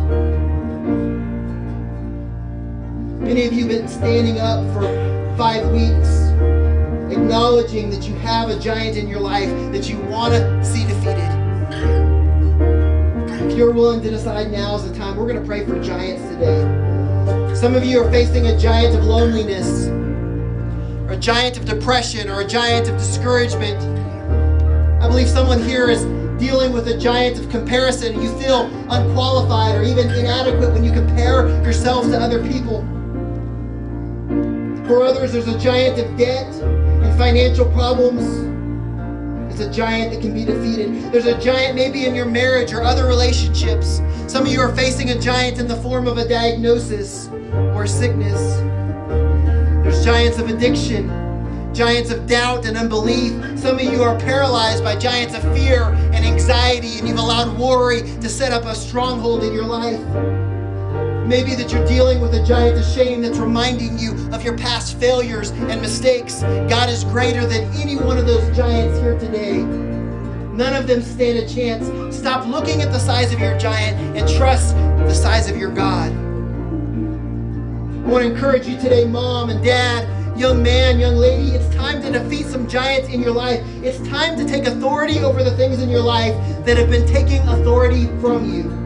Many 3.21 3.45
of 3.45 3.54
you 3.54 3.62
have 3.62 3.69
been 3.69 3.88
standing 3.88 4.39
up 4.39 4.62
for 4.74 5.38
five 5.38 5.71
weeks 5.71 6.51
acknowledging 7.12 7.89
that 7.89 8.08
you 8.08 8.15
have 8.15 8.50
a 8.50 8.60
giant 8.60 8.97
in 8.97 9.08
your 9.08 9.19
life 9.19 9.50
that 9.71 9.89
you 9.89 9.97
want 10.02 10.34
to 10.34 10.65
see 10.65 10.86
defeated. 10.86 11.30
If 13.50 13.58
you're 13.58 13.71
willing 13.71 14.02
to 14.02 14.10
decide 14.10 14.52
now 14.52 14.76
is 14.76 14.89
the 14.89 14.97
time, 14.97 15.17
we're 15.17 15.28
going 15.28 15.39
to 15.39 15.45
pray 15.45 15.65
for 15.65 15.82
giants 15.82 16.24
today. 16.30 17.56
Some 17.56 17.76
of 17.76 17.84
you 17.84 18.02
are 18.02 18.10
facing 18.10 18.47
a 18.47 18.58
giant 18.58 18.95
of 18.95 19.04
loneliness, 19.04 19.88
or 21.08 21.13
a 21.13 21.17
giant 21.17 21.58
of 21.58 21.65
depression, 21.65 22.30
or 22.30 22.41
a 22.41 22.47
giant 22.47 22.88
of 22.89 22.97
discouragement. 22.97 23.80
I 25.02 25.08
believe 25.08 25.28
someone 25.28 25.62
here 25.62 25.89
is 25.89 26.04
dealing 26.39 26.71
with 26.71 26.88
a 26.88 26.97
giant 26.97 27.39
of 27.39 27.50
comparison. 27.50 28.19
You 28.21 28.36
feel 28.39 28.62
unqualified 28.89 29.76
or 29.76 29.84
even 29.84 30.10
inadequate 30.10 30.71
when 30.71 30.84
you 30.84 30.91
compare 30.91 31.47
yourselves 31.62 32.10
to 32.10 32.19
other 32.19 32.41
people. 32.47 32.82
For 34.88 35.04
others, 35.04 35.34
there's 35.34 35.47
a 35.47 35.58
giant 35.60 36.00
of 36.00 36.17
debt 36.17 36.52
financial 37.17 37.65
problems. 37.71 38.24
It's 39.52 39.62
a 39.62 39.71
giant 39.71 40.13
that 40.13 40.21
can 40.21 40.34
be 40.34 40.45
defeated. 40.45 41.12
There's 41.12 41.26
a 41.26 41.38
giant 41.39 41.76
maybe 41.76 42.06
in 42.06 42.15
your 42.15 42.26
marriage 42.26 42.74
or 42.74 42.82
other 42.82 43.06
relationships. 43.06 44.02
Some 44.28 44.45
of 44.45 44.52
you 44.52 44.60
are 44.62 44.74
facing 44.76 45.10
a 45.10 45.19
giant 45.19 45.60
in 45.60 45.67
the 45.67 45.76
form 45.76 46.08
of 46.08 46.17
a 46.17 46.28
diagnosis 46.28 47.28
or 47.76 47.86
sickness. 47.86 48.60
There's 49.84 50.06
giants 50.06 50.39
of 50.39 50.50
addiction, 50.50 51.10
giants 51.74 52.12
of 52.12 52.28
doubt 52.28 52.65
and 52.65 52.78
unbelief. 52.78 53.34
Some 53.60 53.76
of 53.76 53.84
you 53.84 54.04
are 54.04 54.17
paralyzed 54.19 54.84
by 54.84 54.95
giants 54.95 55.36
of 55.36 55.41
fear 55.56 55.84
and 56.13 56.26
anxiety, 56.26 56.97
and 56.97 57.08
you've 57.08 57.19
allowed 57.19 57.58
worry 57.60 58.02
to 58.02 58.30
set 58.30 58.54
up 58.54 58.63
a 58.65 58.74
stronghold 58.74 59.43
in 59.43 59.54
your 59.54 59.65
life. 59.65 60.00
Maybe 61.26 61.56
that 61.56 61.72
you're 61.72 61.88
dealing 61.88 62.20
with 62.20 62.34
a 62.34 62.44
giant 62.44 62.78
of 62.78 62.86
shame 62.86 63.22
that's 63.22 63.38
reminding 63.38 63.98
you 63.98 64.12
of 64.34 64.44
your 64.44 64.58
past 64.58 65.00
failures 65.00 65.52
and 65.52 65.80
mistakes. 65.80 66.42
God 66.42 66.90
is 66.90 67.04
greater 67.04 67.46
than 67.46 67.72
any 67.76 67.96
one 67.96 68.18
of 68.18 68.26
those 68.26 68.56
giants 68.56 69.00
here 69.00 69.18
today. 69.18 69.64
None 70.54 70.76
of 70.76 70.88
them 70.88 71.02
stand 71.02 71.38
a 71.38 71.48
chance. 71.48 72.16
Stop 72.16 72.48
looking 72.48 72.82
at 72.82 72.92
the 72.92 73.00
size 73.00 73.32
of 73.32 73.40
your 73.40 73.58
giant 73.58 74.18
and 74.18 74.28
trust 74.38 74.76
the 74.76 75.14
size 75.14 75.50
of 75.50 75.58
your 75.58 75.72
God. 75.72 76.12
I 76.12 78.14
want 78.14 78.24
to 78.24 78.32
encourage 78.32 78.68
you 78.68 78.78
today, 78.78 79.06
mom 79.06 79.50
and 79.50 79.64
dad, 79.64 80.08
young 80.38 80.62
man, 80.62 81.00
young 81.00 81.16
lady, 81.16 81.52
it's 81.52 81.74
time 81.76 82.02
to 82.02 82.12
defeat 82.12 82.48
some 82.48 82.68
giants 82.68 83.10
in 83.10 83.22
your 83.22 83.32
life. 83.32 83.62
It's 83.84 84.00
time 84.10 84.38
to 84.38 84.46
take 84.46 84.66
authority 84.66 85.20
over 85.20 85.44
the 85.44 85.56
things 85.56 85.82
in 85.82 85.90
your 85.90 86.02
life 86.02 86.36
that 86.66 86.78
have 86.78 86.90
been 86.90 87.08
taking 87.08 87.40
authority 87.48 88.08
from 88.20 88.52
you. 88.52 88.81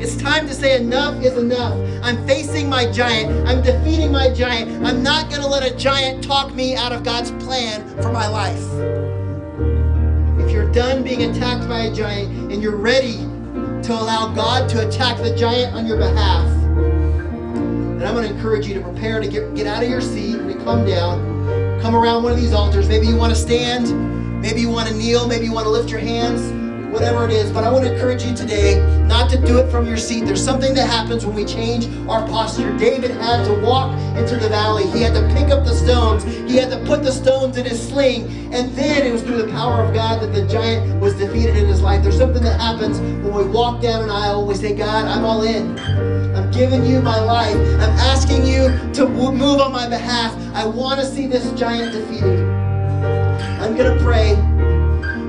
It's 0.00 0.16
time 0.16 0.48
to 0.48 0.54
say 0.54 0.80
enough 0.80 1.22
is 1.22 1.36
enough. 1.36 1.78
I'm 2.02 2.26
facing 2.26 2.70
my 2.70 2.90
giant. 2.90 3.46
I'm 3.46 3.60
defeating 3.60 4.10
my 4.10 4.32
giant. 4.32 4.82
I'm 4.82 5.02
not 5.02 5.28
going 5.28 5.42
to 5.42 5.46
let 5.46 5.62
a 5.62 5.76
giant 5.76 6.24
talk 6.24 6.54
me 6.54 6.74
out 6.74 6.90
of 6.90 7.04
God's 7.04 7.32
plan 7.32 7.86
for 8.00 8.10
my 8.10 8.26
life. 8.26 8.64
If 10.42 10.50
you're 10.52 10.72
done 10.72 11.04
being 11.04 11.24
attacked 11.24 11.68
by 11.68 11.80
a 11.80 11.92
giant 11.92 12.50
and 12.50 12.62
you're 12.62 12.78
ready 12.78 13.18
to 13.82 13.92
allow 13.92 14.32
God 14.34 14.70
to 14.70 14.88
attack 14.88 15.18
the 15.18 15.36
giant 15.36 15.74
on 15.74 15.84
your 15.84 15.98
behalf, 15.98 16.48
then 17.98 18.02
I'm 18.02 18.14
going 18.14 18.26
to 18.26 18.34
encourage 18.34 18.66
you 18.66 18.72
to 18.72 18.80
prepare 18.80 19.20
to 19.20 19.28
get, 19.28 19.54
get 19.54 19.66
out 19.66 19.82
of 19.82 19.90
your 19.90 20.00
seat 20.00 20.36
and 20.36 20.50
to 20.50 20.64
come 20.64 20.86
down. 20.86 21.78
Come 21.82 21.94
around 21.94 22.22
one 22.22 22.32
of 22.32 22.40
these 22.40 22.54
altars. 22.54 22.88
Maybe 22.88 23.06
you 23.06 23.16
want 23.16 23.34
to 23.34 23.38
stand. 23.38 24.40
Maybe 24.40 24.62
you 24.62 24.70
want 24.70 24.88
to 24.88 24.94
kneel. 24.94 25.28
Maybe 25.28 25.44
you 25.44 25.52
want 25.52 25.66
to 25.66 25.70
lift 25.70 25.90
your 25.90 26.00
hands 26.00 26.59
whatever 26.90 27.24
it 27.24 27.30
is. 27.30 27.50
But 27.50 27.64
I 27.64 27.72
want 27.72 27.84
to 27.84 27.92
encourage 27.92 28.24
you 28.24 28.34
today 28.34 28.80
not 29.06 29.30
to 29.30 29.38
do 29.38 29.58
it 29.58 29.70
from 29.70 29.86
your 29.86 29.96
seat. 29.96 30.24
There's 30.24 30.44
something 30.44 30.74
that 30.74 30.88
happens 30.88 31.24
when 31.24 31.34
we 31.34 31.44
change 31.44 31.86
our 32.08 32.26
posture. 32.26 32.76
David 32.76 33.10
had 33.12 33.44
to 33.44 33.54
walk 33.60 33.96
into 34.16 34.36
the 34.36 34.48
valley. 34.48 34.86
He 34.90 35.02
had 35.02 35.14
to 35.14 35.26
pick 35.34 35.50
up 35.50 35.64
the 35.64 35.74
stones. 35.74 36.24
He 36.24 36.56
had 36.56 36.70
to 36.70 36.84
put 36.84 37.02
the 37.02 37.12
stones 37.12 37.56
in 37.56 37.64
his 37.64 37.88
sling, 37.88 38.24
and 38.52 38.72
then 38.72 39.06
it 39.06 39.12
was 39.12 39.22
through 39.22 39.42
the 39.42 39.52
power 39.52 39.82
of 39.82 39.94
God 39.94 40.20
that 40.22 40.32
the 40.32 40.46
giant 40.46 41.00
was 41.00 41.14
defeated 41.14 41.56
in 41.56 41.66
his 41.66 41.80
life. 41.80 42.02
There's 42.02 42.18
something 42.18 42.42
that 42.42 42.60
happens 42.60 42.98
when 43.00 43.34
we 43.34 43.44
walk 43.44 43.80
down 43.80 44.02
an 44.02 44.10
aisle 44.10 44.46
we 44.46 44.54
say, 44.54 44.74
God, 44.74 45.04
I'm 45.04 45.24
all 45.24 45.42
in. 45.42 45.78
I'm 46.34 46.50
giving 46.50 46.84
you 46.84 47.00
my 47.00 47.20
life. 47.20 47.54
I'm 47.54 47.96
asking 48.00 48.46
you 48.46 48.68
to 48.94 49.08
move 49.08 49.60
on 49.60 49.72
my 49.72 49.88
behalf. 49.88 50.36
I 50.54 50.66
want 50.66 51.00
to 51.00 51.06
see 51.06 51.26
this 51.26 51.50
giant 51.52 51.92
defeated. 51.92 52.40
I'm 53.60 53.76
going 53.76 53.96
to 53.96 54.02
pray. 54.02 54.34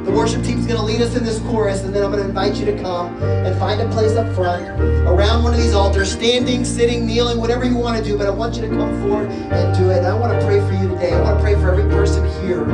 The 0.06 0.12
worship 0.12 0.44
team's 0.44 0.66
going 0.66 0.80
to 0.80 0.86
lead 0.86 1.00
us 1.00 1.16
in 1.16 1.24
this 1.24 1.40
chorus, 1.42 1.84
and 1.84 1.94
then 1.94 2.04
I'm 2.04 2.12
going 2.12 2.24
to 2.24 2.30
invite 2.30 2.56
you 2.56 2.66
to 2.66 2.82
come 2.82 3.22
and 3.22 3.58
find 3.60 3.80
a 3.80 3.88
place 3.90 4.14
up 4.14 4.34
front 4.34 4.68
around 5.08 5.44
one 5.44 5.54
of 5.54 5.60
these 5.60 5.76
altars, 5.76 6.12
standing, 6.12 6.66
sitting, 6.66 7.06
kneeling, 7.06 7.38
whatever 7.38 7.66
you 7.66 7.76
want 7.76 7.98
to 7.98 8.04
do. 8.04 8.18
But 8.18 8.26
I 8.26 8.32
want 8.32 8.56
you 8.56 8.62
to 8.64 8.70
come 8.70 9.00
forward 9.02 9.30
and 9.30 9.78
do 9.78 9.92
it. 9.92 10.00
And 10.00 10.08
I 10.08 10.14
want 10.18 10.40
to 10.40 10.46
pray 10.46 10.60
for 10.60 10.74
you 10.74 10.90
today. 10.90 11.14
I 11.14 11.22
want 11.22 11.38
to 11.38 11.44
pray 11.44 11.54
for 11.54 11.72
every 11.72 11.90
person 11.92 12.26
here 12.44 12.66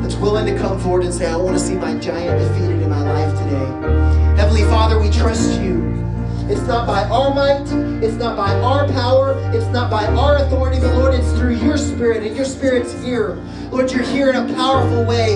that's 0.00 0.14
willing 0.14 0.46
to 0.46 0.56
come 0.56 0.78
forward 0.78 1.04
and 1.04 1.12
say, 1.12 1.26
I 1.26 1.36
want 1.36 1.58
to 1.58 1.62
see 1.62 1.74
my 1.74 1.98
giant 1.98 2.38
defeated 2.38 2.80
in 2.80 2.90
my 2.90 3.02
life 3.02 3.36
today. 3.36 4.40
Heavenly 4.40 4.62
Father, 4.62 5.00
we 5.00 5.10
trust 5.10 5.60
you. 5.60 6.05
It's 6.48 6.62
not 6.62 6.86
by 6.86 7.02
our 7.04 7.34
might, 7.34 7.66
it's 8.04 8.14
not 8.14 8.36
by 8.36 8.54
our 8.60 8.86
power, 8.92 9.34
it's 9.52 9.66
not 9.66 9.90
by 9.90 10.06
our 10.06 10.36
authority, 10.36 10.78
but 10.78 10.94
Lord, 10.94 11.12
it's 11.12 11.30
through 11.32 11.56
your 11.56 11.76
spirit, 11.76 12.22
and 12.22 12.36
your 12.36 12.44
spirit's 12.44 12.92
here. 13.02 13.34
Lord, 13.72 13.90
you're 13.90 14.04
here 14.04 14.30
in 14.30 14.36
a 14.36 14.54
powerful 14.54 15.04
way. 15.04 15.34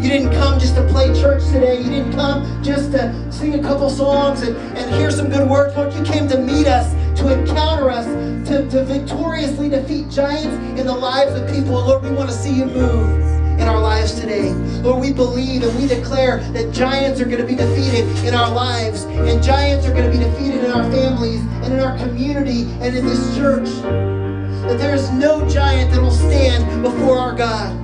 You 0.00 0.08
didn't 0.08 0.32
come 0.32 0.58
just 0.58 0.76
to 0.76 0.86
play 0.88 1.08
church 1.08 1.44
today. 1.52 1.82
You 1.82 1.90
didn't 1.90 2.12
come 2.14 2.62
just 2.64 2.92
to 2.92 3.30
sing 3.30 3.54
a 3.54 3.62
couple 3.62 3.90
songs 3.90 4.40
and, 4.40 4.56
and 4.78 4.94
hear 4.94 5.10
some 5.10 5.28
good 5.28 5.46
words. 5.46 5.76
Lord, 5.76 5.92
you 5.92 6.02
came 6.04 6.26
to 6.28 6.38
meet 6.38 6.66
us, 6.66 6.94
to 7.20 7.38
encounter 7.38 7.90
us, 7.90 8.06
to, 8.48 8.66
to 8.70 8.84
victoriously 8.84 9.68
defeat 9.68 10.08
giants 10.08 10.80
in 10.80 10.86
the 10.86 10.94
lives 10.94 11.38
of 11.38 11.50
people. 11.50 11.72
Lord, 11.74 12.02
we 12.02 12.12
want 12.12 12.30
to 12.30 12.34
see 12.34 12.54
you 12.54 12.64
move 12.64 13.20
in 13.60 13.68
our 13.68 13.78
lives. 13.78 13.99
Lord, 14.82 15.02
we 15.02 15.12
believe 15.12 15.62
and 15.62 15.78
we 15.78 15.86
declare 15.86 16.38
that 16.52 16.72
giants 16.72 17.20
are 17.20 17.26
going 17.26 17.40
to 17.40 17.46
be 17.46 17.54
defeated 17.54 18.06
in 18.24 18.34
our 18.34 18.50
lives, 18.50 19.04
and 19.04 19.42
giants 19.42 19.86
are 19.86 19.92
going 19.92 20.10
to 20.10 20.18
be 20.18 20.24
defeated 20.24 20.64
in 20.64 20.70
our 20.70 20.90
families, 20.90 21.40
and 21.62 21.74
in 21.74 21.80
our 21.80 21.96
community, 21.98 22.62
and 22.80 22.96
in 22.96 23.04
this 23.04 23.36
church. 23.36 23.68
That 24.66 24.78
there 24.78 24.94
is 24.94 25.10
no 25.10 25.46
giant 25.48 25.92
that 25.92 26.00
will 26.00 26.10
stand 26.10 26.82
before 26.82 27.18
our 27.18 27.34
God. 27.34 27.76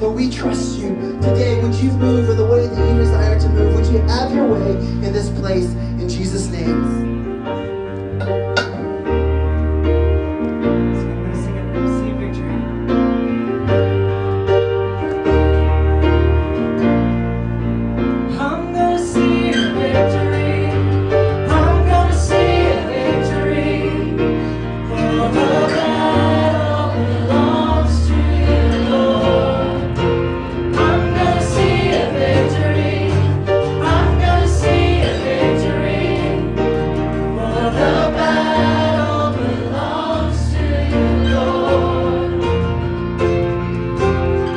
Lord, 0.00 0.16
we 0.16 0.30
trust 0.30 0.78
you. 0.78 0.96
Today, 1.20 1.62
would 1.62 1.74
you 1.74 1.90
move 1.92 2.28
in 2.30 2.36
the 2.36 2.46
way 2.46 2.66
that 2.66 2.90
you 2.90 2.96
desire 2.96 3.38
to 3.38 3.48
move? 3.50 3.74
Would 3.76 3.86
you 3.86 3.98
have 4.08 4.34
your 4.34 4.48
way 4.48 4.70
in 5.06 5.12
this 5.12 5.28
place? 5.38 5.72
In 5.72 6.08
Jesus' 6.08 6.48
name. 6.48 7.01